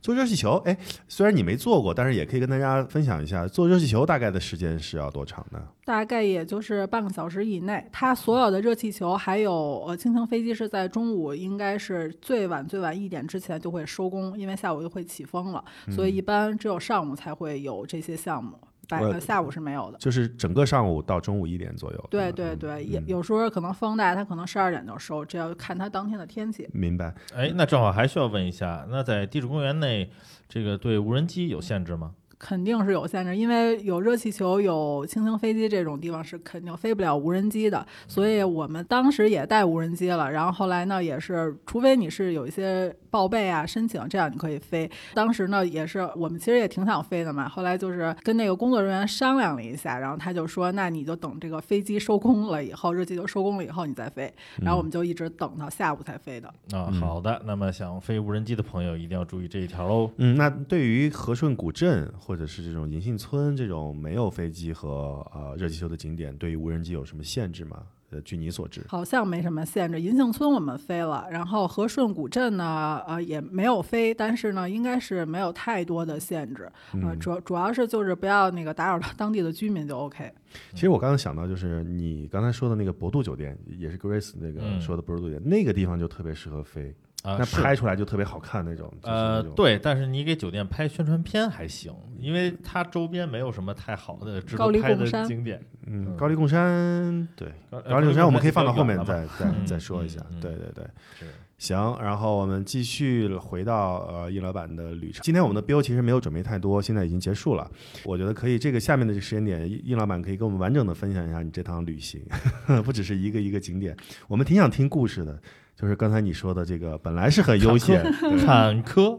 [0.00, 0.76] 做热气球，哎，
[1.08, 5.62] 虽然你没做过，但是也可以跟大家分享一下，做热气球大概的时间是要多长呢？
[5.84, 7.86] 大概也就是半个小时以内。
[7.92, 18.58] 它所有的热气球还有呃轻型飞机是在中午，应该是最晚最晚一点之前就会收工，因为下午就会起风了，所以一般只有上午才会有这些项目。
[18.90, 19.98] 白我呃下午是没有的。
[19.98, 22.08] 就是整个上午到中午一点左右。
[22.10, 26.68] 对吧对对，也嗯有时候可能风大，它可能十二点就收，这要看它当天的天气。
[26.72, 27.14] 明白。
[27.34, 30.10] 哎，那正好还需要问一下，那在地质公园内，
[30.48, 32.12] 这个对无人机有限制吗？
[32.40, 40.32] 肯定是有限制，因为有热气球、有轻型飞机这种地方是肯定飞不了无人机的，所以我们当时也带无人机了。
[40.32, 44.90] 然后后来呢，也是除非你是有一些报备啊、申请，这样你可以飞。
[45.12, 54.32] 当时呢，也是我们其实也挺想飞的嘛，后来就是跟那个工作人员商量了一下，然后他就说，那你就等这个飞机收工了以后，热气球收工了以后你再飞。
[54.62, 56.48] 然后我们就一直等到下午才飞的。
[56.72, 60.10] 啊，嗯好的，那么想飞无人机的朋友一定要注意这一条喽。
[60.16, 67.82] 嗯，那对于和顺古镇或者是这种银杏村这种没有飞机和呃热气球的景点，对于无人机有什么限制吗？
[68.10, 70.00] 呃，据你所知，好像没什么限制。
[70.00, 76.70] 银杏村我们飞了，然后和顺古镇呢，呃，也没有飞，但是呢，应该是没有太多的限制。
[76.92, 80.32] 呃，嗯，主主要是就是不要那个打扰到当地的居民就 OK。
[80.72, 88.90] 其实我刚刚想到，就是你刚才说的那个博度酒店，也是 Grace 那个嗯说的博度酒店，那个地方就特别适合飞，啊，那拍出来就特别好看那种。
[89.02, 95.60] 就是呃那种，对，但是你给酒店拍宣传片还行，因为它周边没有什么太好的值高得拍的黎贡山景点。
[95.86, 100.84] 嗯，嗯高丽贡山，对，高高丽贡山我们可以放到后面再再嗯再说一下对对对，
[101.18, 101.26] 是
[101.58, 105.22] 行，然后我们继续回到呃应老板的旅程。
[105.22, 107.70] 今天我们的标其实没有准备太多，现在已经结束了。
[108.02, 112.22] 我觉得可以，这个下面的这个时间点，易易老板可以跟我们完整的分享一下你这趟旅行，
[112.82, 113.94] 不只是一个一个景点。
[114.26, 115.38] 我们挺想听故事的，
[115.80, 119.18] 就是刚才你说的这个，本来是很悠闲， 对坎坷，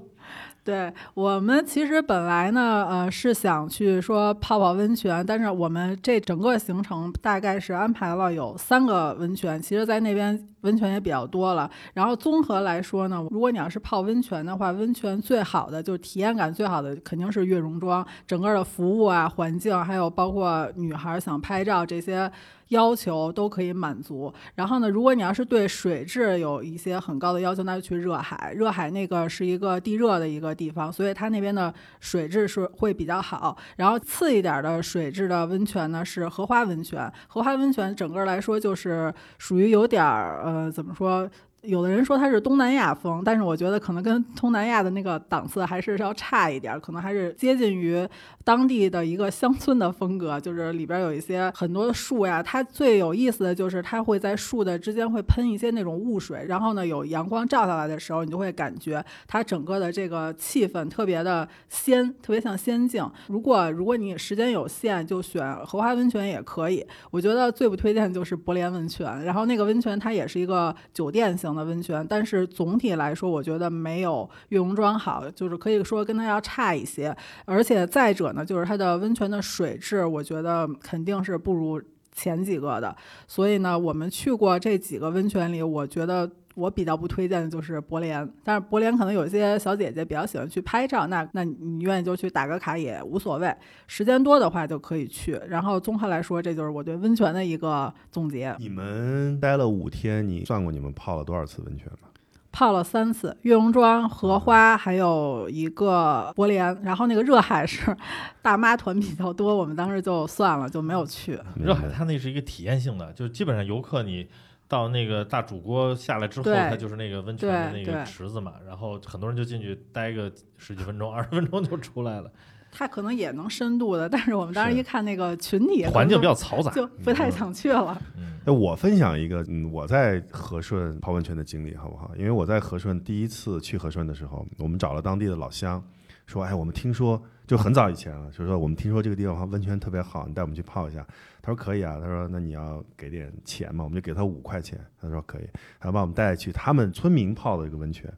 [0.63, 11.67] 对我们其实本来呢，呃，是想去说泡泡温泉，但是我们这整个行程大概是安排了有三个温泉，其实，在那边温泉也比较多了。
[11.95, 22.32] 然后综合来说呢，如果你要是泡温泉的话，温泉最好的就是体验感最好的肯定是悦榕庄，整个的服务啊、环境，还有包括女孩想拍照这些。
[22.72, 24.34] 要求都可以满足。
[24.56, 28.54] 然后呢，如果你要是对水质有一些很高的要求，那就去热海。
[28.56, 33.58] 热海那个是一个地热的一个地方，所以它那边的水质是会比较好。
[33.78, 37.12] 然后次一点的水质的温泉呢是荷花温泉。
[37.28, 41.30] 荷花温泉整个来说就是属于有点儿呃怎么说？
[41.63, 48.08] 有的人说它是东南亚风，但是我觉得可能跟东南亚的那个档次还是要差一点儿，可能还是接近于
[48.43, 52.41] 当地的一个乡村的风格，就是里边有一些很多的树呀。
[52.41, 63.08] 它最有意思的就是它会在树的之间会喷一些那种雾水，然后呢有阳光照下来的时候，你就会感觉它整个的这个气氛特别的仙，特别像仙境。
[63.28, 66.84] 如果如果你时间有限，就选荷花温泉也可以。
[67.12, 77.16] 我觉得最不推荐就是博莲温泉，然后那个温泉它也是一个酒店型的温泉，但是总体来说，我觉得没有悦榕庄好，就是可以说跟它要差一些。
[77.46, 82.96] 而且再者呢，就是它的温泉的水质，我觉得肯定是不如前几个的。
[83.28, 86.30] 所以呢，我们去过这几个温泉里，我觉得。
[86.56, 93.56] 我比较不推荐的就是博莲，但是博莲可能有一些小姐姐比较喜欢去拍照，那那你愿意就去打个卡也无所谓，
[93.88, 95.40] 时间多的话就可以去。
[95.48, 98.56] 然后综合来说，这就是我对温泉的一个总结。
[98.60, 102.10] 你们待了五天，你算过你们泡了多少次温泉吗？
[102.54, 106.78] 泡了三次，悦榕庄、荷花，还有一个博莲。
[106.84, 107.96] 然后那个热海是
[108.42, 111.40] 大妈团比较多，我们当时就算了，就没有去。
[111.56, 114.28] 热海它那是一个体验性的，就基本上游客你
[114.72, 122.32] 到那个大主锅下来之后，它就是那个温泉的那个池子嘛，然后很多人就进去待个十几分钟、 二十分钟就出来了，
[122.72, 128.02] 它可能也能深度的，但是我们当时一看那个群体环境比较较嘈杂，就不太想去了。
[128.18, 132.10] 嗯那我分享一个，嗯，我在和顺泡温泉的经历，好不好？
[132.18, 135.84] 因为我在和顺第一次去和顺的时候，我们找了当地的老乡，
[136.32, 141.06] 说，哎，我们听说，就很早以前了，就是说我们听说这个地方温泉特别好，你带我们去泡一下。
[141.41, 144.80] 他说可以啊，他说那你要给点钱嘛，我们就给他五块钱。
[145.02, 145.44] 他说可以，
[145.80, 148.12] 他把我们带去他们村民泡的一个温泉，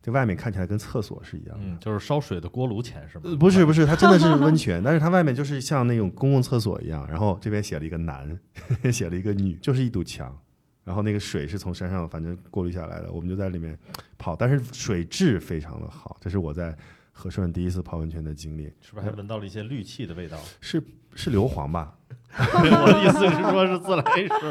[0.00, 1.64] 这外面看起来跟厕所是一样的。
[1.64, 3.36] 嗯，就是烧水的锅炉钱是吗呃？
[3.36, 8.38] 不是不是，它真的是温 泉，但是它外面就是像那种公共厕所一样，然后这边写了一个男，
[8.92, 10.38] 写了一个女，就是一堵墙，
[10.84, 13.76] 然后那个水是从山上反正过滤下来的，我们就在里面
[14.18, 16.76] 泡，但是水质非常的好，这是我在
[17.18, 20.38] 和顺第一次泡温泉的经历，是不是还闻到了一些氯气的味道？
[20.60, 20.80] 是
[21.16, 21.98] 是硫磺吧？
[22.38, 24.04] 我的意思是说，是自来
[24.38, 24.44] 水。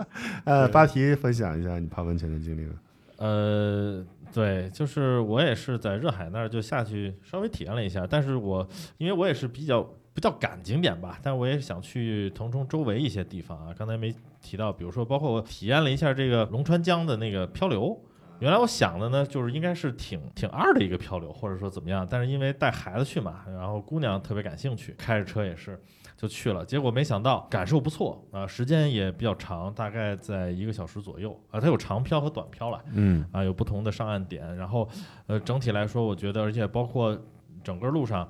[0.44, 2.74] 呃，对巴提分享一下你泡温泉的经历吧。
[3.18, 4.02] 呃，
[4.32, 9.82] 对，就是我也是在热海那儿就下去稍微体验了一下，但是我因为我也是比较
[10.14, 13.74] 不叫赶景点吧，但我也想去腾冲周围一些地方啊。
[13.76, 18.00] 刚才没提到，比如说包括我体验了一下这个龙川江的那个漂流。
[18.40, 25.78] 原来我想的呢，就是应该是挺挺二的一个漂流，或者说怎么样，但是因为带孩子去嘛，然后姑娘特别感兴趣，开着车也是
[26.16, 26.64] 就去了。
[26.64, 32.82] 结果没想到感受不错啊、时间也比较长，大概在一个小时左右啊、它有长漂和短漂了。
[32.94, 34.88] 嗯啊，有不同的上岸点，然后
[35.26, 37.16] 呃，整体来说，我觉得，而且包括
[37.62, 38.26] 整个路上，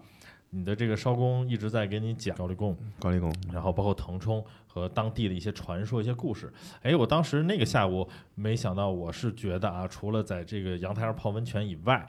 [0.51, 6.53] 你的这个艄公一直在给你讲高丽贡，高丽贡，然后包括腾冲和当地的一些传说、一些故事。
[6.83, 12.05] 哎，我当时那个下午，没想到我是觉得啊，除了在这个阳台上泡温泉以外，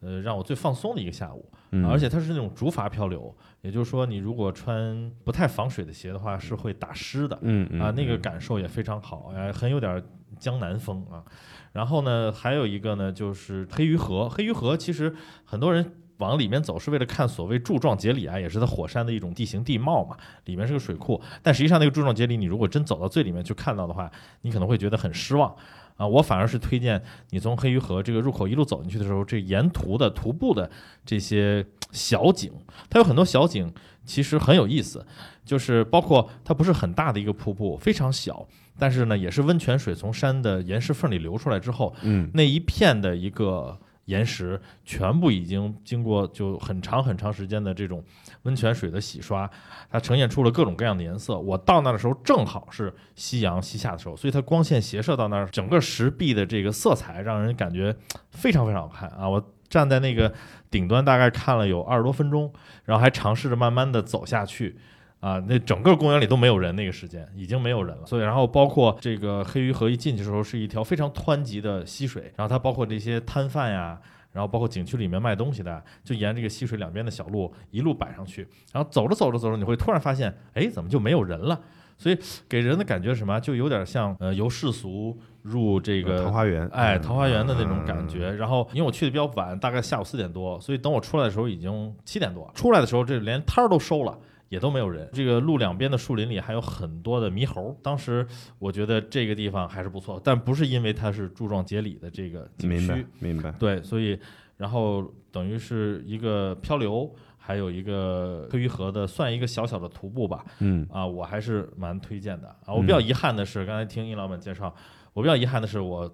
[0.00, 1.48] 呃，让我最放松的一个下午。
[1.70, 7.38] 嗯，而且它是那种竹筏漂流，也就是说，你如果穿不太防水的鞋的话，是会打湿的。
[7.42, 10.02] 嗯嗯啊，那个嗯感受也非常好，哎，很有点儿
[10.38, 11.24] 江南风啊。
[11.72, 14.28] 然后呢，还有一个呢，就是黑鱼河。
[14.28, 20.16] 黑鱼河其实很多人往里面走是为了看所谓柱状节理啊，也是它火山的一种地形地貌嘛。
[20.44, 24.10] 里面是个水库，但实际上那个柱状节理，你如果真走到最里面去看到的话，
[24.42, 25.54] 你可能会觉得很失望。
[25.96, 27.00] 啊，我反而是推荐
[27.30, 30.68] 你从黑鱼河这个入口一路走进去的时候，这沿途的徒步的
[31.06, 32.52] 这些小景，
[32.90, 33.72] 它有很多小景，
[34.04, 35.06] 其实很有意思，
[35.44, 38.44] 就是包括它不是很大的一个瀑布，非常小，
[38.76, 48.04] 但是呢，也是温泉水从山的岩石缝里流出来之后，嗯那一片的一个岩石，全部已经经过就很长很长时间的这种
[48.42, 49.50] 温泉水的洗刷，
[49.90, 51.38] 它呈现出了各种各样的颜色。
[51.38, 57.94] 我到那的时候正好是夕阳西下的时候，所以它光线斜射到那儿，整个石壁的这个色彩让人感觉
[58.30, 59.28] 非常非常好看啊！
[59.28, 60.32] 我站在那个
[60.70, 62.52] 顶端，大概看了有二十多分钟，
[62.84, 64.76] 然后还尝试着慢慢的走下去。
[65.24, 68.04] 啊，那整个公园里都没有人，那个时间已经没有人了。
[68.04, 73.98] 所以，然后包括这个黑鱼河一进去的时候，是一条非常湍急的溪水，然后它包括这些摊贩呀，
[74.32, 81.58] 然后包括景区里面卖东西的，就沿这个溪水两边的小路一路摆上去，然后走着走着走着，你会突然发现，哎，怎么就没有人了？
[81.96, 83.40] 所以给人的感觉是什么？
[83.40, 88.30] 就有点像呃由世俗入这个桃花源，哎，嗯桃花源的那种感觉。
[88.32, 92.50] 然后因为我去的比较晚，大概下午四点多，所以等我出来的时候已经七点多。
[92.52, 94.18] 出来的时候，这连摊儿都收了。
[94.54, 97.76] 也都没有人，这个路两边的树林里还有很多的猕猴。
[97.82, 98.24] 当时
[98.60, 104.16] 我觉得这个地方还是不错，但不是因为它是柱状节理的这个景明白区，明白，对，所以
[104.56, 110.44] 然后等于是一个漂流，还有一个黑鱼河的，算一个小小的徒步吧。
[110.60, 112.72] 嗯啊，我还是蛮推荐的啊。
[112.72, 114.72] 我比较遗憾的是，刚才听殷老板介绍，
[115.12, 116.08] 我比较遗憾的是，我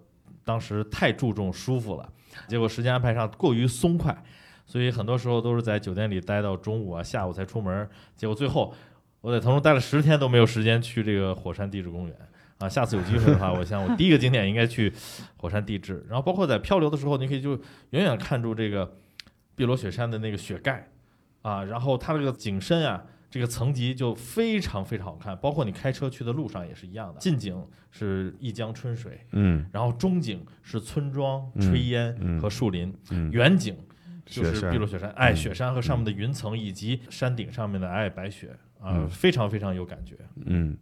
[0.45, 2.11] 当时太注重舒服了，
[2.49, 4.25] 结果时间安排上过于松快，
[4.71, 8.73] 所以很多时候都是在酒店里待到中午啊、下午才出门，结果最后
[9.21, 12.17] 我在腾冲待了十天都没有时间去这个火山地质公园。
[12.59, 14.93] 啊，下次有机会的话，我想我第一个景点应该去
[15.39, 17.53] 火山地质，然后包括在漂流的时候，你可以就
[17.91, 18.97] 远远看住这个
[19.57, 20.89] 碧螺雪山的那个雪盖，
[21.43, 27.19] 啊，然后它这个景深啊，这个层级就非常非常好看，包括你开车去的路上也是一样的。
[27.19, 33.75] 近景是一江春水，嗯然后中景是村庄、嗯炊烟嗯和树林，嗯，远景
[34.31, 40.15] 就是碧落雪山，哎，嗯雪山和上面的云层以及山顶上面的皑皑白雪啊，嗯非常非常有感觉。
[40.47, 40.77] 嗯，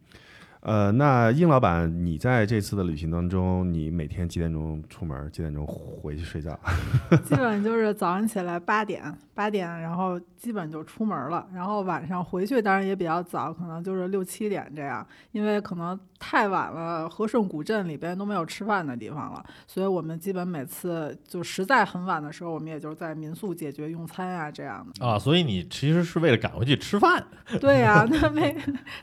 [0.61, 5.30] 呃，那应老板，你在这次的旅行当中，你每天几点钟出门？
[5.30, 6.58] 几点钟回去睡觉？
[7.24, 9.02] 基本就是早上起来八点，
[9.34, 11.46] 八点，然后基本就出门了。
[11.54, 25.07] 然后晚上回去当然也比较早，可能就是六七点这样，因为可能太晚了，和顺古镇里边都没有吃饭的地方了，所以我们基本每次就实在很晚的时候，我们也就是在民宿解决用餐啊这样的。
[25.07, 27.24] 啊，所以你其实是为了赶回去吃饭，
[27.61, 28.57] 对呀、 那没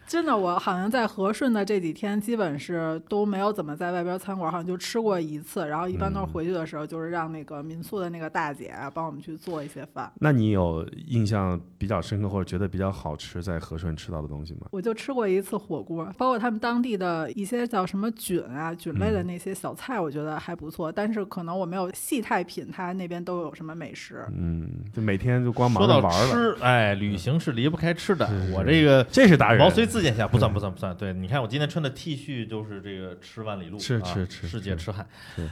[0.05, 5.67] 真的，我好像在和顺的这几天，基本是都没有怎么在外边餐馆，好像就吃过一次。
[5.67, 10.11] 然后一般都是嗯回去的时候，就是让那个民宿的那个大姐啊，帮我们去做一些饭。
[10.19, 14.67] 那你有印象比较深刻或者觉得比较好吃在和顺吃到的东西吗？
[14.71, 20.91] 我就吃过一次火锅，包括他们当地的一些叫什么菌啊、菌类的那些小菜，我觉得还不错。
[20.91, 24.25] 但是可能我没有细太品它那边都有什么美食。
[24.37, 26.33] 嗯，就每天就光忙说到着玩了。
[26.33, 28.27] 吃，哎，旅行是离不开吃的。
[28.27, 30.95] 是是我这个这是达人，毛遂自荐下不算不算不算。
[30.95, 35.05] 对，你看我今天穿的 T 恤就是这个吃万里路，吃吃吃世界吃海。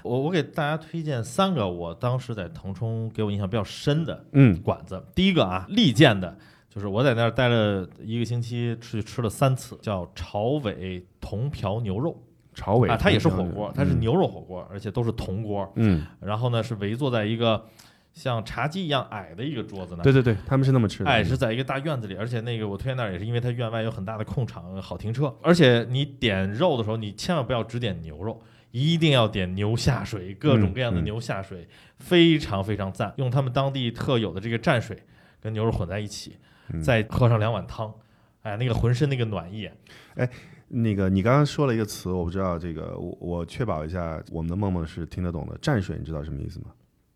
[0.03, 5.03] 我我给大家推荐三个我当时在腾冲给我印象比较深的嗯馆子。
[5.15, 6.37] 第一个啊，利剑的，
[6.73, 12.19] 就是我在那儿待了一个星期，去吃了三次，叫朝伟铜瓢牛肉
[12.55, 15.71] 朝伟啊，它也是火锅，它是牛肉火锅，而且都是铜锅。
[15.75, 17.63] 嗯然后呢是围坐在一个
[18.11, 20.01] 像茶几一样矮的一个桌子呢。
[20.01, 21.09] 对对对，他们是那么吃的。
[21.11, 25.31] 哎，是在一个大院子里，而且那个我推荐那儿也是因为它院外有很大的空场，好停车。
[25.43, 28.41] 而且你点肉的时候，你千万不要只点牛肉，
[28.71, 31.67] 一定要点牛下水，各种各样的嗯牛下水，
[31.99, 33.13] 非常非常赞。
[33.17, 34.97] 用他们当地特有的这个蘸水
[35.39, 36.39] 跟牛肉混在一起，嗯
[36.83, 37.93] 再喝上两碗汤，
[38.41, 39.69] 哎，那个浑身那个暖意，
[40.15, 40.29] 哎
[40.69, 45.55] 那个，你刚刚说了一个词，我不知道这个，我我确保一下，我们的梦梦是听得懂的。
[45.59, 46.67] 蘸水，你知道什么意思吗？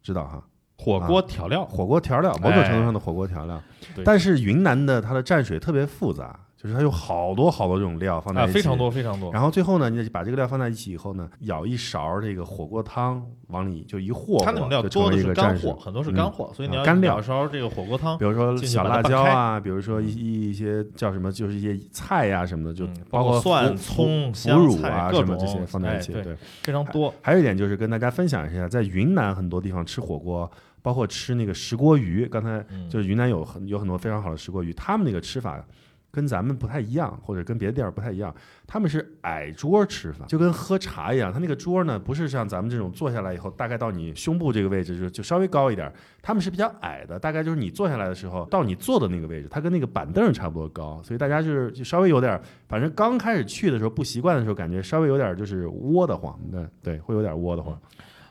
[0.03, 0.43] 知道哈，
[0.77, 3.55] 火锅调料，火锅调料，某种程度上的火锅调料。
[3.95, 9.31] 哎但是云南的它的蘸水特别复杂，就是它有好多好多这种料放在啊，一起，非常多非常多。
[9.31, 15.75] 然后最后呢，你把这个料放在一起以后呢，舀一勺这个火锅汤往里就一和和，它那种料就多的是干货，。
[15.75, 26.11] 很多是干货，所以你要啊干料舀勺这个火锅汤比，如说小辣椒啊，比如说一些叫什么，就是一些菜呀、什么的，就嗯包括蒜腐葱腐腐乳啊什么这些放在一起。
[26.11, 27.13] 哎对对，非常多。
[27.21, 30.49] 还有一点就是跟大家分享一下，在云南很多地方吃火锅，
[30.81, 35.63] 包括吃那个石锅鱼，刚才嗯，就是云南有很有很多非常好的石锅鱼，他们那个吃法
[36.11, 38.33] 跟咱们不太一样，或者跟别的地儿不太一样，
[38.65, 45.91] 他们是矮桌吃饭，就跟喝茶一样，他那个桌呢不是像咱们这种坐下来以后大概到你胸部这个位置就就稍微高一点，
[46.21, 57.79] 他们是比较矮的，大概就是你坐下来的时候到你坐的那个位置，它跟那个板凳差不多高，所以大家就是就稍微有点，反正刚开始去的时候不习惯的时候，感觉稍微有点就是窝得慌，对对，会有点窝得慌。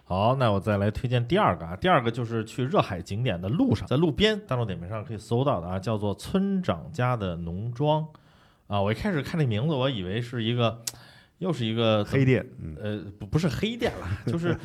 [0.09, 8.07] 好，那我再来推荐第二个啊，第二个就是去热海景点的路上，在路边大众点评上可以搜到的啊，叫做村长家的农庄
[8.69, 8.81] 啊。
[8.81, 10.81] 我一开始看这名字，我以为是一个，
[11.39, 14.57] 又是一个黑店，嗯，呃，不不是黑店啦， 就是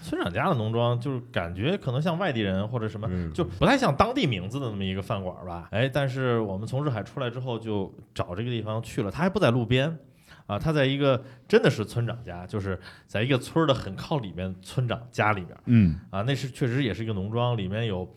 [0.00, 5.66] 村长家的农庄，就是感觉可能像外地人或者什么，嗯就不太像当地名字的那么一个饭馆吧。
[5.72, 9.98] 哎，但是我们从热海出来之后，就找这个地方去了，它还不在路边。
[10.46, 18.14] 啊，他在一个真的是村长家，就是在一个村儿的很靠里面，村长家里面嗯啊，那是确实也是一个农庄，里面有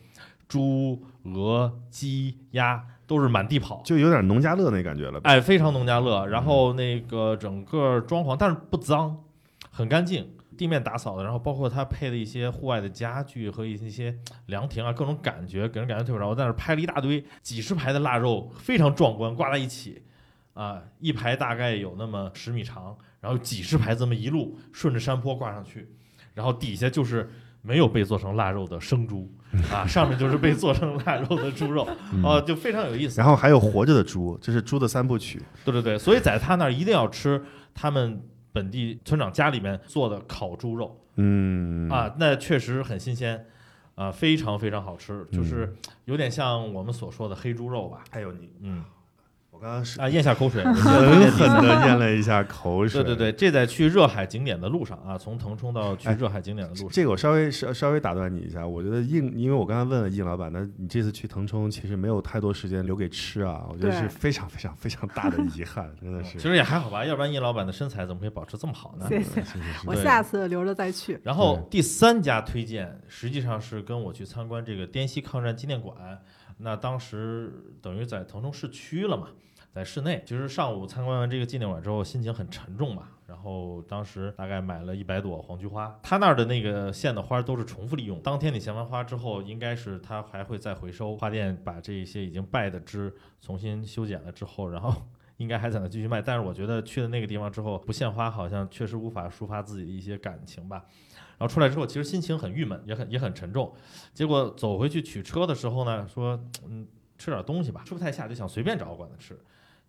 [0.47, 5.19] 猪、鹅、鸡、鸭，都是满地跑，就有点农家乐那感觉了。
[5.23, 6.25] 哎，非常农家乐。
[6.27, 9.23] 然后那个整个装潢，但是不脏，
[9.71, 11.23] 很干净，地面打扫的。
[11.23, 14.17] 然后包括他配的一些户外的家具和一些
[14.47, 16.29] 凉亭啊，各种感觉，给人感觉特别好。
[16.29, 20.01] 我在那儿拍了一大堆，几十排的腊肉，非常壮观，挂在一起，
[20.57, 25.87] 啊，一排大概有那么十米长，然后几十排这么一路顺着山坡挂上去，
[26.33, 27.29] 然后底下就是。
[27.63, 29.29] 没有被做成腊肉的生猪
[29.73, 33.19] 啊，上面就是被做成腊肉的猪肉， 嗯哦、就非常有意思。
[33.19, 35.41] 然后还有活着的猪，这是猪的三部曲。
[35.65, 37.43] 对对对，所以在他那儿一定要吃
[37.73, 43.45] 他们本地村长家里面做的烤猪肉、嗯啊，那确实很新鲜
[43.95, 48.05] 啊，非常非常好吃，就是有点像我们所说的黑猪肉吧。
[48.11, 48.81] 还有你，嗯
[49.57, 53.03] 我刚刚是啊，咽下口水， 狠狠的咽了一下口水。
[53.03, 66.33] 对对对，这在去热海景点的路上啊，从腾冲到去哎热海景点的路上，这个我稍微稍稍微打断你一下，我觉得应，因为我刚才问了应老板，那你这次去腾冲其实没有太多时间留给吃啊，我觉得是非常非常非常大的遗憾，真的是。
[66.37, 69.07] 其实也还好吧，要不然应老板的身材怎么可以保持这么好呢？
[69.09, 69.43] 谢谢，
[69.87, 71.19] 我下次留着再去。
[71.23, 75.95] 然后第三家推荐实际上是跟我去参观这个滇西抗战纪念馆，
[76.59, 79.27] 那当时等于在腾冲市区了嘛，
[79.77, 80.23] 在室内。
[80.25, 83.09] 其实上午参观完这个纪念馆之后，心情很沉重嘛。
[83.27, 88.19] 然后当时大概买了一百朵黄菊花，他那儿的那个线的花都是重复利用。
[88.21, 94.93] 当天你献完花之后，应该是他还会再回收，花店把这些已经败的枝重新修剪了之后，然后。
[95.37, 100.83] 应该还在那继续卖，但是我觉得去了那个地方之后，不献花好像确实无法抒发自己的一些感情吧。
[101.37, 103.71] 然后出来之后，其实心情很郁闷，也很也很沉重。
[104.15, 106.87] 结果走回去取车的时候呢，说嗯
[107.19, 109.39] 吃点东西吧，吃不太下，就想随便找个馆子吃。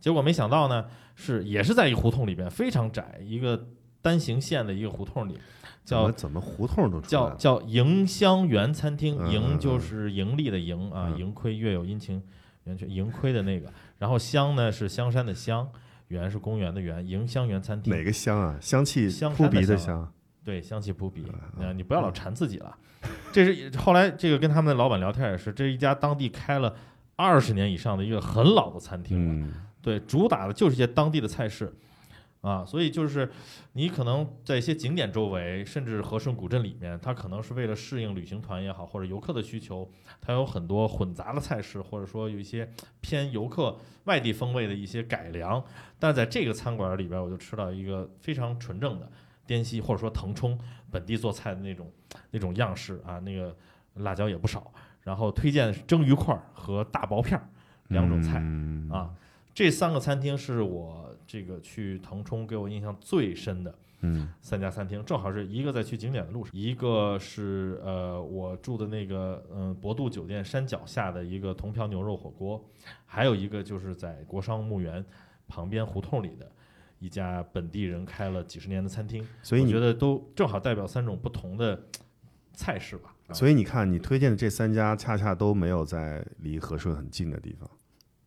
[0.01, 3.69] 结果没想到呢，是也是在一个胡同里边，非常窄，一个
[4.01, 5.39] 单行线的一个胡同里，
[5.85, 6.11] 叫？
[7.01, 12.23] 叫叫迎香园餐厅，嗯嗯迎就是盈利的盈啊，嗯盈亏月有阴晴
[12.65, 13.73] 圆缺，盈亏的那个。
[13.99, 15.69] 然后香呢是香山的香，
[16.09, 17.93] 园是公园的园，迎香园餐厅。
[17.93, 18.57] 哪个香啊？
[18.61, 20.13] 香气香扑鼻的香。
[20.45, 21.27] 对，香气扑鼻
[21.59, 21.73] 嗯啊！
[21.73, 22.75] 你不要老馋自己了。
[23.33, 26.75] 这是后来这个跟他们的老板聊天也是，这是一家当地开了
[27.17, 29.49] 二十年以上的一个很老的餐厅了。
[29.79, 31.73] 嗯，对，主打的就是一些当地的菜式
[32.41, 33.29] 啊，所以就是
[33.73, 42.71] 你可能在一些景点周围，甚至和顺古镇里面，它可能是为了适应旅行团也好，或者游客的需求，它有很多混杂的菜式，或者说有一些
[43.01, 45.63] 偏游客外地风味的一些改良。
[45.99, 49.11] 但是在这个餐馆里边，我就吃到一个非常纯正的
[49.47, 50.57] 滇西或者说腾冲
[50.93, 51.91] 本地做菜的那种
[52.31, 53.55] 那种样式啊，那个
[53.95, 54.73] 辣椒也不少。
[55.03, 57.49] 然后推荐蒸鱼块儿和大薄片儿
[57.89, 58.39] 两种菜。
[58.39, 59.11] 嗯啊，
[59.59, 72.65] 这三个餐厅是我这个去腾冲给我印象最深的嗯三家餐厅，正好是一个在去景点的路上，一个是呃我住的那个嗯博渡酒店山脚下的一个铜瓢牛肉火锅，
[73.05, 75.05] 还有一个就是在国殇墓园
[75.49, 76.49] 旁边胡同里的
[77.01, 81.83] 一家本地人开了几十年的餐厅，所以你我觉得都正好代表三种不同的
[82.53, 83.13] 菜式吧。
[83.27, 87.69] 啊所以你看，你推荐的这三家恰恰都没有在离和顺很近的地方。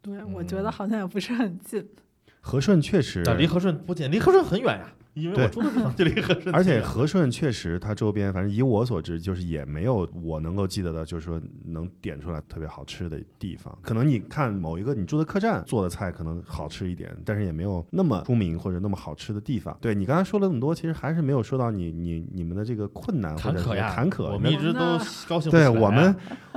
[0.02, 1.88] 对，我觉得好像也不是很近。
[2.42, 13.78] 和顺确实，啊，离和顺不近，离和顺很远呀，因为对我住的地方距离和顺而且和顺确实它周边，反正以我所知，就是也没有我能够记得的，就是说能点出来特别好吃的地方。
[13.82, 19.76] 可能你看某一个你住的客栈做的菜可能好吃一点，但是也没有那么出名或者那么好吃的地方。
[19.82, 24.32] 对你刚才说了那么多，其实还是没有说到你你你们的这个困难或者坎坷呀，坎坷。
[24.32, 24.80] 我们一直都
[25.28, 25.72] 高兴对。
[25.72, 26.16] 我们，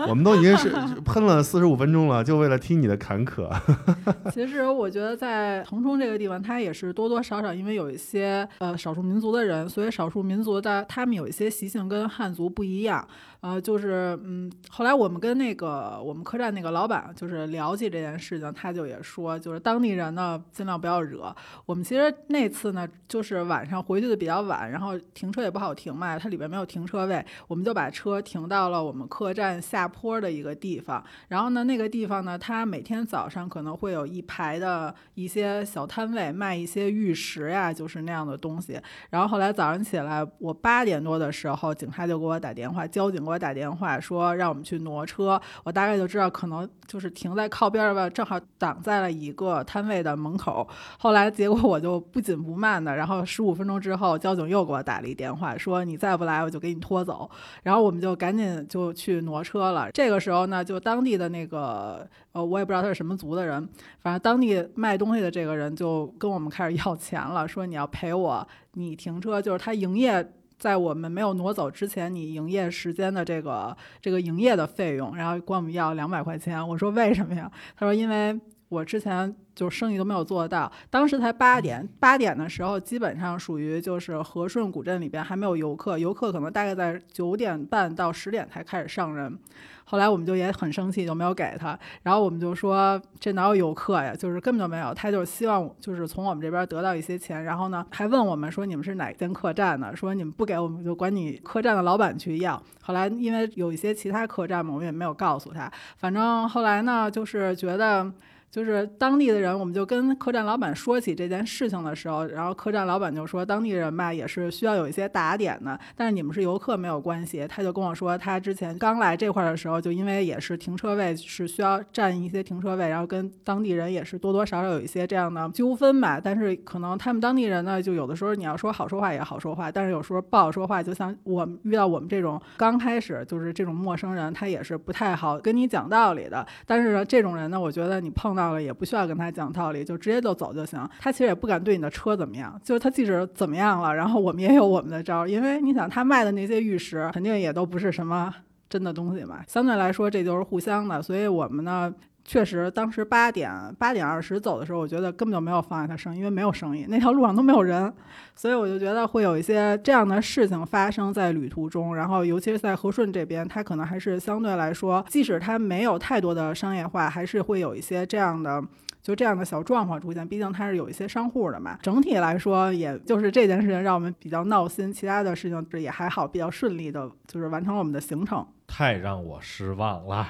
[0.09, 0.71] 我们都已经是
[1.05, 3.49] 喷了四十五分钟了，就为了听你的坎坷。
[4.31, 13.07] 其实我觉得在腾冲这个地方，它也是多多少少因为有一些呃少数民族的人，所以少数民族的他们有一些习性跟汉族不一样。
[13.45, 21.37] 呃，就是嗯，后来我们跟那个我们客栈那个老板就是聊起这件事情，他就也说，就是当地人呢尽量不要惹。
[21.67, 31.05] 我们其实那次呢，就是晚上回去的比较晚，然后停车也不好停嘛，它里边没有停车位，我们就把车停到了我们客栈下坡的一个地方。
[31.29, 38.81] 然后呢，那个地方呢，它每天早上可能会有一排的一些小摊位卖一些玉石呀，就是那样的东西。
[39.11, 45.41] 然后后来早上起来，我八点多的时候，警察就给我打电话，交警给我我打电话说让我们去挪车。
[45.65, 50.67] 我大概就知道可能就是停在靠边儿吧，正好挡在了一个摊位的门口。
[50.99, 57.29] 后来结果我就不紧不慢的，然后十五分钟之后，交警又给我打了一电话，说你再不来我就给你拖走。
[57.65, 59.91] 然后我们就赶紧就去挪车了。
[59.91, 63.69] 这个时候呢，就当地的那个呃，我也不知道他是什么族的人，
[63.99, 70.33] 反正当地卖东西的这个人就跟我们开始要钱了，说你要赔我你停车，就是他营业。
[70.65, 76.67] 在我们没有挪走之前，你营业时间的这个这个营业的费用，然后管我们要两百块钱。
[76.67, 77.53] 我说为什么呀？
[77.77, 89.39] 他说因为我之前就生意都没有做到，当时才八点，八点的时候基本上属于就是和顺古镇里边还没有游客，游客可能大概在九点半到十点才开始上人。
[89.87, 91.79] 后来我们就也很生气，就没有给他。
[92.03, 94.15] 然后我们就说这哪有游客呀？
[94.15, 94.95] 就是根本就没有。
[94.95, 99.95] 他就是希望就是从我们这边得到一些钱，然后呢还问我们说你们是哪间客栈的？
[99.95, 102.61] 说你们不给我们就管你客栈的老板去要。
[102.81, 105.71] 后来因为有一些其他客栈嘛，我们也没有告诉他。
[105.99, 108.11] 反正后来呢，就是觉得。
[108.55, 117.45] 就是当地的人，我们就跟客栈老板说起这件事情的时候，然后客栈老板就说，当地人吧也是需要有一些打点的，但是你们是游客没有关系。
[117.49, 126.21] 他就跟我说，他之前刚来这块儿的时候，就因为也是停车位是需要占一些停车位，然后跟当地人也是多多少少有一些这样的纠纷吧。
[126.23, 136.47] 但是可能他们当地人呢，就有的时候你要说好说话也好说话，但是有时候不好说话，就像我们遇到我们这种刚开始就是这种陌生人，他也是不太好跟你讲道理的。
[136.65, 140.89] 但是呢，这种人呢，我觉得你碰到了也不需要跟他讲道理，就直接就走就行。
[140.99, 148.35] 他其实也不敢对你的车怎么样，就是他即使怎么样了，然后我们也有我们的招，因为你想他卖的那些玉石，肯定也都不是什么
[148.69, 149.43] 真的东西嘛。
[149.47, 151.95] 相对来说，这就是互相的，所以我们呢。
[152.25, 157.93] 确实，当时八点八点二十走的时候，我觉得根本就没有妨碍他生意，因为没有生意，那条路上都没有人，
[158.35, 161.95] 所以我就觉得会有一些这样的事情发生在旅途中。
[161.95, 168.63] 然后，尤其是在和顺这边，它可能还是相对来说，即使它没有太多的商业化，还是会有一些这样的。
[169.03, 171.79] 就这样的小状况出现，毕竟它是有一些商户的嘛。
[171.83, 178.47] 整体来说，也就是这件事情让我们比较闹心，其他的事情也还好，比较顺利的，就是完成了我们的行程。
[178.67, 180.27] 太让我失望了，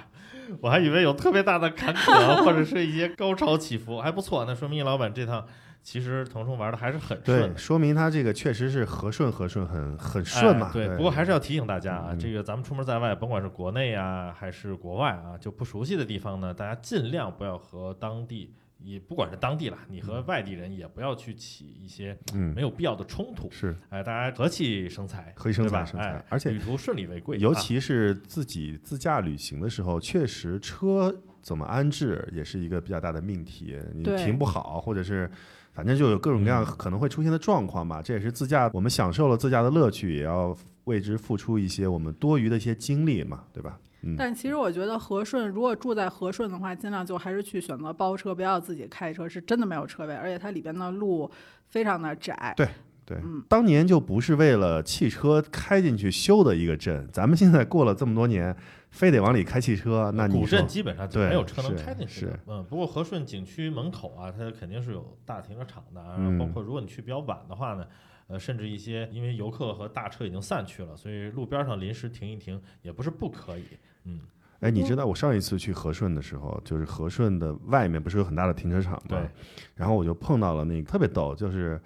[0.60, 4.44] 我还以为有特别大的坎坷，或者是一些高潮起伏，还不错。
[4.44, 5.46] 那说明老板这趟
[5.82, 10.68] 其实腾冲玩的还是很顺对，说明他这个确实是和顺和顺，很很顺嘛。
[10.68, 18.52] 哎对，不过还是要提醒大家啊，嗯这个咱们出门在外，甭管是国内啊还是国外啊，就不熟悉的地方呢，大家尽量不要和当地，
[18.84, 23.50] 也不管是当地啦，你和外地人也不要去起一些嗯没，有必要的冲突。
[23.50, 33.76] 是哎，大家和气生财，和气生对吧财生财哎，而且旅途顺利为贵，啊尤其是自己自驾旅行的时候，确实车怎么安置也是一个比较大的命题。
[33.94, 35.30] 你停不好，或者是
[35.72, 38.02] 反正就有各种各样嗯可能会出现的状况吧。
[38.02, 43.78] 这也是自驾，我们享受了自驾的乐趣，也要为之付出一些我们多余的一些精力嘛，对吧？
[44.04, 51.30] 嗯，但其实我觉得和顺，如果住在和顺的话，尽量就还是去选择包车，不要自己开车，是真的没有车位，而且它里边的路
[51.66, 52.54] 非常的窄。
[52.56, 52.68] 对
[53.06, 58.56] 对嗯，当年就不是为了汽车开进去修的一个镇，咱们现在过了这么多年，
[58.90, 62.28] 非得往里开汽车，那你古镇基本上就没有车能开进去。
[62.46, 66.14] 嗯，不过和顺景区门口啊，它肯定是有大停车场的啊。
[66.18, 67.86] 嗯包括如果你去比较晚的话呢，
[68.28, 73.64] 呃，甚至一些因为游客和大车已经散去了，所以路边上临时停一停也不是不可以。
[74.04, 74.20] 嗯，
[74.60, 79.00] 哎，你知道我上一次去和顺的时候，就是和顺的外面不是有很大的停车场吗？
[79.08, 79.28] 对。
[79.74, 81.80] 然后我就碰到了那个特别逗，就是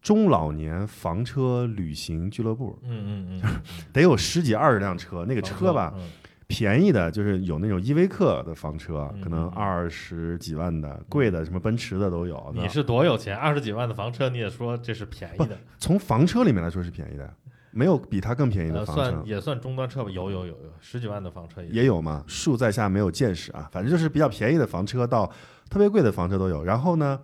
[0.00, 2.78] 中老年房车旅行俱乐部。
[2.82, 3.60] 嗯嗯嗯，
[3.92, 6.02] 得有十几二十辆车，那个车吧，嗯
[6.48, 12.52] 便宜的就是有那种依维柯的房车，嗯可能二十几万的，贵的什么奔驰的都有。
[12.54, 13.34] 你是多有钱？
[13.34, 15.56] 二十几万的房车你也说这是便宜的？
[15.78, 17.32] 从房车里面来说是便宜的，
[17.72, 19.02] 没有比它更便宜的呃，房车。
[19.02, 20.10] 算也算终端车吧？
[20.10, 25.26] 有有有有，十几万的房车也有嘛，树在下没有见识啊，反正就是比较便宜的房车到
[25.68, 26.62] 特别贵的房车都有。
[26.62, 27.18] 然后呢，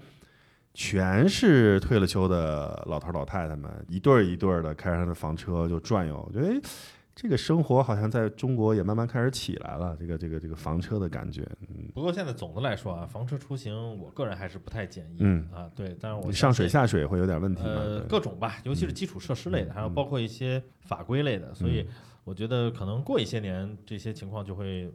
[0.75, 6.25] 全是退了休的老头老太太们，一对儿一对儿的开着他的房车就转悠。
[6.27, 6.61] 我觉得诶
[7.21, 11.43] 这个生活好像在中国也慢慢开始起来了，这个这个这个房车的感觉。
[11.63, 15.17] 嗯不过现在总的来说啊，房车出行，我个人还是不太建议。
[15.19, 17.71] 嗯啊，对，但是我上水下水会有点问题吗？
[17.75, 21.85] 呃，各种吧，尤其是基础设施类的，嗯还有包括一些法规类的，所以
[22.23, 24.89] 我觉得可能过一些年，这些情况就会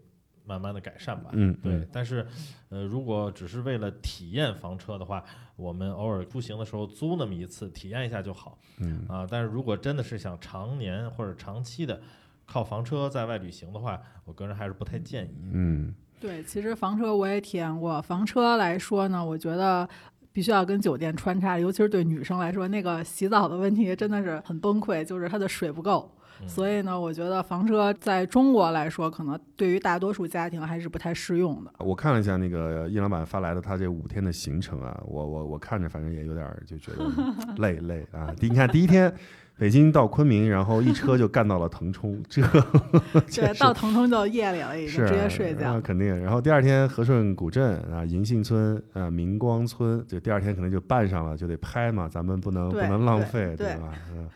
[0.45, 1.31] 慢慢的改善吧。
[1.33, 2.25] 嗯，对嗯，但是，
[2.69, 5.21] 呃，如果只是为了体验房车的话，
[5.55, 9.27] 我们偶尔出行的时候租那么一次，体验一下就好嗯啊。
[9.29, 12.01] 但是如果真的是想常年或者长期的
[12.45, 15.35] 靠房车在外旅行的话，我个人还是不太建议。
[15.51, 18.01] 嗯对，其实房车我也体验过。
[18.01, 19.87] 房车来说呢，我觉得
[20.31, 26.09] 必须要跟酒店穿插，尤其是对女生来说，那个洗澡的问题真的是很崩溃，就是它的水不够。
[26.43, 31.71] 嗯所以呢，我觉得房车在中国来说，可能对于大多数家庭还是不太适用的。
[31.79, 37.05] 我看了一下那个叶老板发来的他这五天的行程啊，我我我看着反正也有点儿就觉得
[37.57, 38.33] 累累啊。
[38.39, 39.11] 你看第一天
[39.57, 42.41] 北京到昆明，然后一车就干到了腾冲，这
[43.33, 45.81] 对，到腾冲就夜里了，已经直接睡啊觉。
[45.81, 46.21] 肯定。
[46.21, 53.93] 然后第二天和顺古镇啊，银杏村啊，明光村，就第二天可能就办上了，就得拍嘛，咱们不能不能浪对费，对吧？
[54.13, 54.27] 嗯。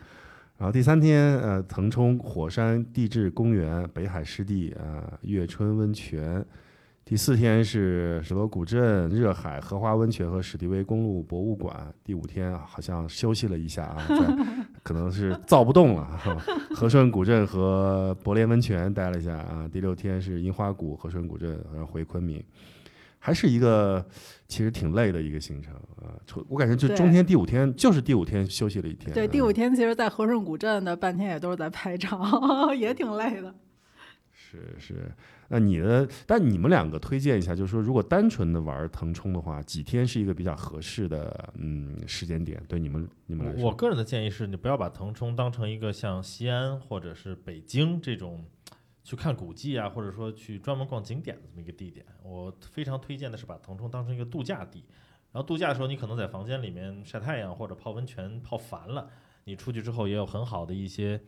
[0.58, 6.44] 然后第三天，呃，腾冲火山地质公园、北海湿地啊、月春温泉。
[7.04, 11.74] 第四天是石螺古镇、热海、荷花温泉和史迪威公路博物馆。
[12.04, 16.04] 第五天啊好像休息了一下啊， 在可能是造不动了。
[16.04, 16.36] 哈
[16.74, 19.66] 和顺古镇和柏莲温泉待了一下啊。
[19.72, 22.42] 第六天是樱花谷、和顺古镇，然后回昆明，
[23.18, 24.06] 还是一个
[24.46, 26.14] 其实挺累的一个行程啊。
[26.48, 29.12] 我感觉就中间第五天就是第五天休息了一天。
[29.12, 32.20] 对，第嗯五天其实，在和顺古镇的半天也都是在拍照，
[32.74, 33.54] 也挺累的。
[34.50, 35.12] 是是，
[35.48, 42.62] 那你的，但你们两个推荐一下，就是说，如果单纯的玩腾冲的话，几天是一个比较合适的嗯时间点？
[42.66, 48.42] 对你们你们来说，我个人的建议是你不要把腾冲当成一个像西安或者是北京这种
[49.08, 52.04] 去看古迹啊，或者说去专门逛景点的这么一个地点。
[52.22, 54.84] 我非常推荐的是把腾冲当成一个度假地。
[55.32, 59.08] 然后度假的时候，你可能在房间里面晒太阳或者泡温泉泡烦了，
[59.44, 61.18] 你出去之后也有很好的一些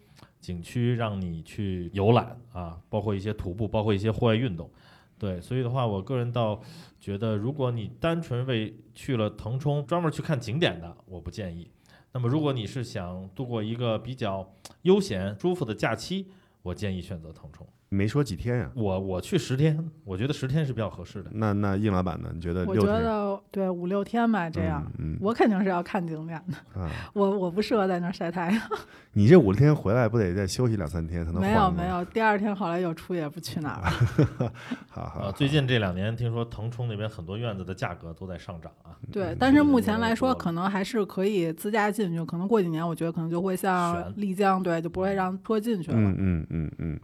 [0.42, 4.70] 景区让你去游览啊，包括一些徒步，包括一些户外运动。
[5.18, 6.60] 对，所以的话，我个人倒
[7.00, 11.70] 觉得，如果你单纯为去了腾冲专门去看景点的，我不建议。
[12.12, 16.26] 那么，如果你是想度过一个比较悠闲、舒服的假期，
[16.62, 17.66] 我建议选择腾冲。
[17.92, 21.30] 没说几天呀、我我去十天，我觉得十天是比较合适的。
[21.32, 22.30] 那那应老板呢？
[22.32, 22.86] 你觉得我觉？
[22.86, 24.80] 得对五六天吧，这样。
[24.98, 28.62] 嗯，嗯我肯定是要看景点的，啊，我我不适合在那儿晒太阳。
[29.14, 34.52] 你这五六天回来不得再休息两三天才能没有没，有，第二天后来又出也不去哪儿了。
[34.88, 38.94] 好好啊，最近这两年听说腾冲那边很多院子的价格都在上涨啊。
[39.10, 42.24] 对嗯，但是目前来说，可能还是可以自驾进去。
[42.24, 45.98] 可能过几年，我觉得可能就会像丽江，对，就不会让车进去了。
[45.98, 46.70] 嗯嗯嗯嗯。
[46.78, 47.00] 嗯，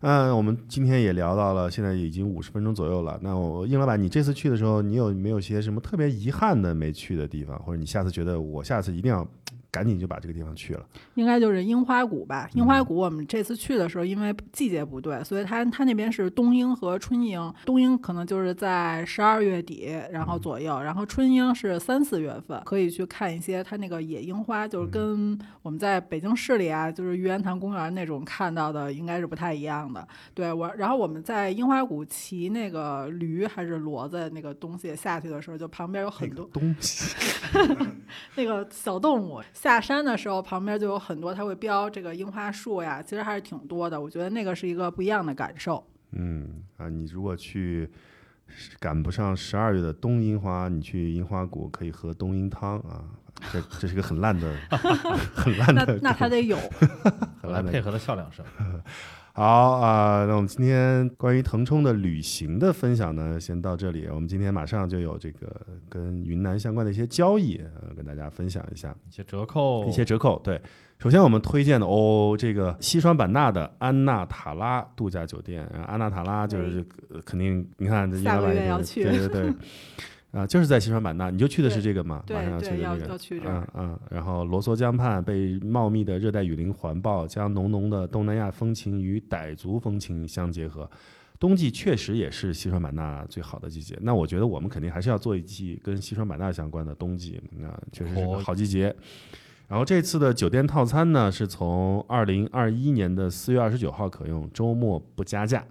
[0.00, 3.18] 嗯我们今天也聊到了，现在已经五十分钟左右了。
[3.22, 9.26] 那我应老板，你这次去的时候，你有没有些什么特别遗憾的没去的地方，或者你下次觉得我下次一定要
[9.76, 10.86] 赶紧就把这个地方去了？
[11.16, 12.48] 应该就是樱花谷吧。
[12.54, 17.52] 嗯樱花谷我们这次去的时候，因为季节不对，所以它它那边是冬樱和春樱。
[17.66, 30.08] 冬樱可能就是在十二月底，然嗯后左右，然后春樱是三四月份，可以去看一些它那个野樱花，嗯就是跟我们在北京市里啊，就是玉渊潭公园那种看到的应该是不太一样的。
[30.32, 37.14] 对我，然后我们在樱花谷骑那个驴还是骡子那个东西下去的时候，就旁边有很那个多东西，
[38.36, 44.00] 那个小动物下山的时候，旁边就有很多，它会标这个樱花树呀，其实还是挺多的。
[44.00, 45.84] 我觉得那个是一个不一样的感受。
[46.12, 47.90] 嗯啊，你如果去
[48.78, 53.02] 赶不上十二月的冬樱花，你去樱花谷可以喝冬樱汤啊。
[53.52, 54.54] 这这是个很烂的、
[55.34, 56.56] 很烂那的、那他得有，
[57.42, 58.44] 很烂的配合的笑两声。
[59.36, 64.06] 好啊、那我们今天关于腾冲的旅行的分享呢，先到这里。
[64.08, 65.54] 我们今天马上就有这个
[65.90, 70.40] 跟云南相关的一些交易，呃，跟大家分享一下一些折扣，一些折扣。
[70.42, 70.58] 对，
[70.98, 79.52] 首先我们推荐的哦，这个西双版纳的安纳塔拉度假酒店，啊安纳塔拉就是、呃肯定，你看这下个老板也月要去对对对。
[80.36, 82.22] 啊，就是在西双版纳，你就去的是这个嘛？
[82.28, 83.12] 马上要对对，要去的这个。
[83.12, 83.88] 要去这儿嗯。
[83.88, 90.88] 嗯，然后罗梭江畔被茂密的热带雨林环抱，将浓浓的东南亚风情与傣族风情相结合。
[91.40, 93.96] 冬季确实也是西双版纳最好的季节。
[94.02, 98.94] 那我觉得我们肯定还是要做一季跟西双版纳相关的冬季，那确实是个好季节。
[99.68, 105.64] 然后这次的酒店套餐呢，是从二零二一年的四月二十九号可用，周末不加价。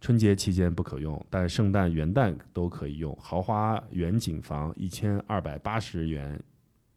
[0.00, 3.16] 春节期间不可用，但圣诞、元旦都可以用。
[3.20, 6.40] 豪华远景房一千二百八十元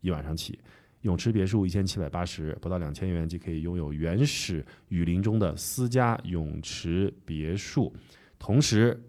[0.01, 0.59] 一晚上起，
[1.01, 7.93] 泳池别墅一千七百八十，不到两千元即可以拥有原始雨林中的私家泳池别墅，
[8.37, 9.01] 同时。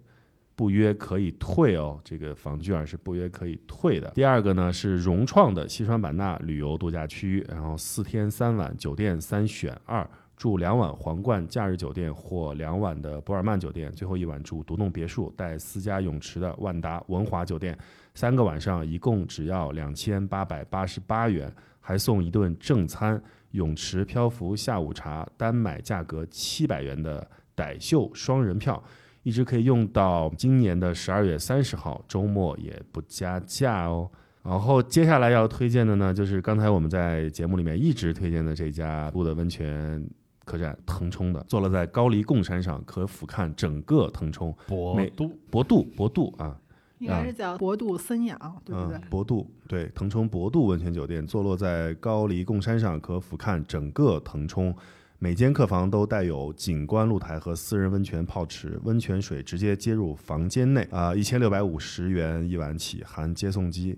[0.55, 4.11] 不约可以退哦，这个房券是不约可以退的。
[4.11, 17.79] 第二个呢是融创的西双版纳旅游度假区，然后四天三晚酒店三选二，住两晚皇冠假日酒店或两晚的博尔曼酒店，最后一晚住独栋别墅带私家泳池的万达文华酒店，
[18.15, 23.23] 三个晚上一共只要两千八百八十八元，还送一顿正餐、
[23.53, 27.25] 泳池漂浮下午茶，单买价格七百元的
[27.55, 28.83] 傣秀双人票。
[29.23, 34.11] 一直可以用到今年的十二月三十号，周末也不加价哦。
[34.43, 40.05] 然后接下来要推荐的呢，就是刚才我们在节目里面一直推荐的这家布的温泉
[40.45, 44.55] 客栈腾冲的，坐落在高黎贡山上，可俯瞰整个腾冲。
[44.97, 46.59] 美博都博渡，博渡啊，
[46.99, 49.03] 应该是叫博渡森养，对不对嗯？？
[49.09, 54.75] 博渡对，腾冲博渡温泉酒店坐落在高黎贡山上，可俯瞰整个腾冲。
[55.19, 63.97] 每间客房都带有景观露台和私人温泉泡池，温泉水直接接入房间内，啊、一千六百五十元一晚起，含接送机。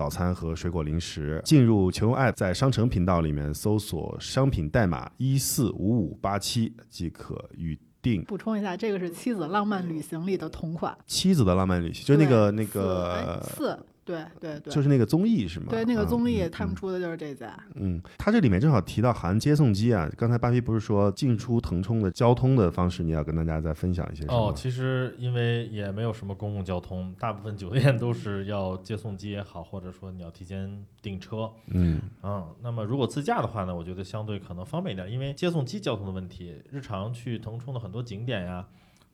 [0.00, 1.42] 早餐和水果零食。
[1.44, 8.24] 进入穷游 App，在商城频道里面搜索商品代码一四五五八七即可预定。
[8.24, 15.66] 补充一下，这个是《妻子浪漫旅行》里的同款，妻子的浪漫旅行，就是那个那个，四，对对对，就是那个综艺是吗？
[15.70, 17.56] 对那个嗯综艺，嗯他们出的就是这家。
[17.74, 20.10] 嗯，它这里面正好提到含接送机啊。
[20.16, 24.34] 刚才巴菲不是说进出腾冲的交通的方式，你要跟大家再分享一些什么？
[24.34, 31.50] 哦，其实因为也没有什么公共交通，大部分酒店都是要接送机也好，或者说你要提前订车。
[31.68, 38.66] 嗯嗯，那么如果自驾的话呢，我觉得相对可能方便一点，因为接送机交通的问题，日常去腾冲的很多景点呀，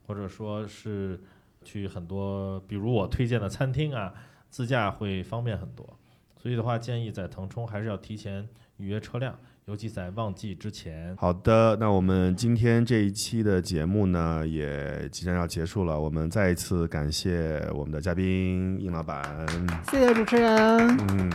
[0.07, 1.21] 或者说是
[1.63, 4.13] 去很多，比如我推荐的餐厅啊，
[4.49, 5.97] 自驾会方便很多。
[6.41, 11.13] 所以的话，建议在腾冲还是要提前预约车辆，尤其在旺季之前。
[11.17, 15.99] 好的，那我们今天这一期的节目呢，也即将要结束了。
[15.99, 19.45] 我们再一次感谢我们的嘉宾应老板。
[19.91, 21.31] 谢谢主持人，嗯，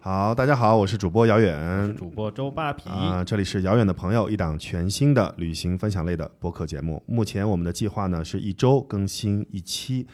[0.00, 1.96] 好，大家好，我是主播姚远。
[1.96, 7.02] 主播周扒皮，啊、这里是遥远的朋友，一档全新的旅行分享类的播客节目。
[7.06, 10.06] 目前我们的计划呢是一周更新一期。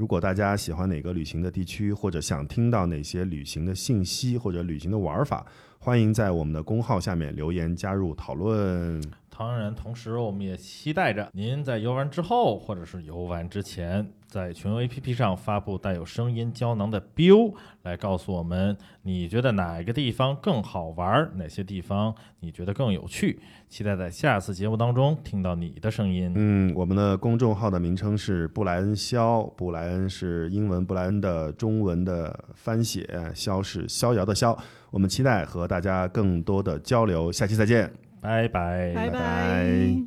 [0.00, 5.44] 如果大家喜欢哪个旅行的地区，或者想听到哪些旅行的信息或者旅行的玩法，
[5.78, 8.98] 欢迎在我们的公号下面留言加入讨论。
[9.28, 17.52] 当然，同时我们也期待着您在游玩之后，或者是游玩之前，在群游 APP 上发布带有声音胶囊的 biu，
[17.82, 23.40] 来告诉我们你觉得哪个地方更好玩，哪些地方你觉得更有趣。
[23.68, 26.32] 期待在下次节目当中听到你的声音。
[26.36, 33.04] 嗯，我们的公众号的名称是布莱恩肖，布莱恩是英文布莱恩的中文的翻写，
[33.34, 34.56] 肖是逍遥的逍。
[34.92, 37.92] 我们期待和大家更多的交流，下期再见。
[38.20, 38.92] 拜拜。
[38.94, 40.02] 拜拜拜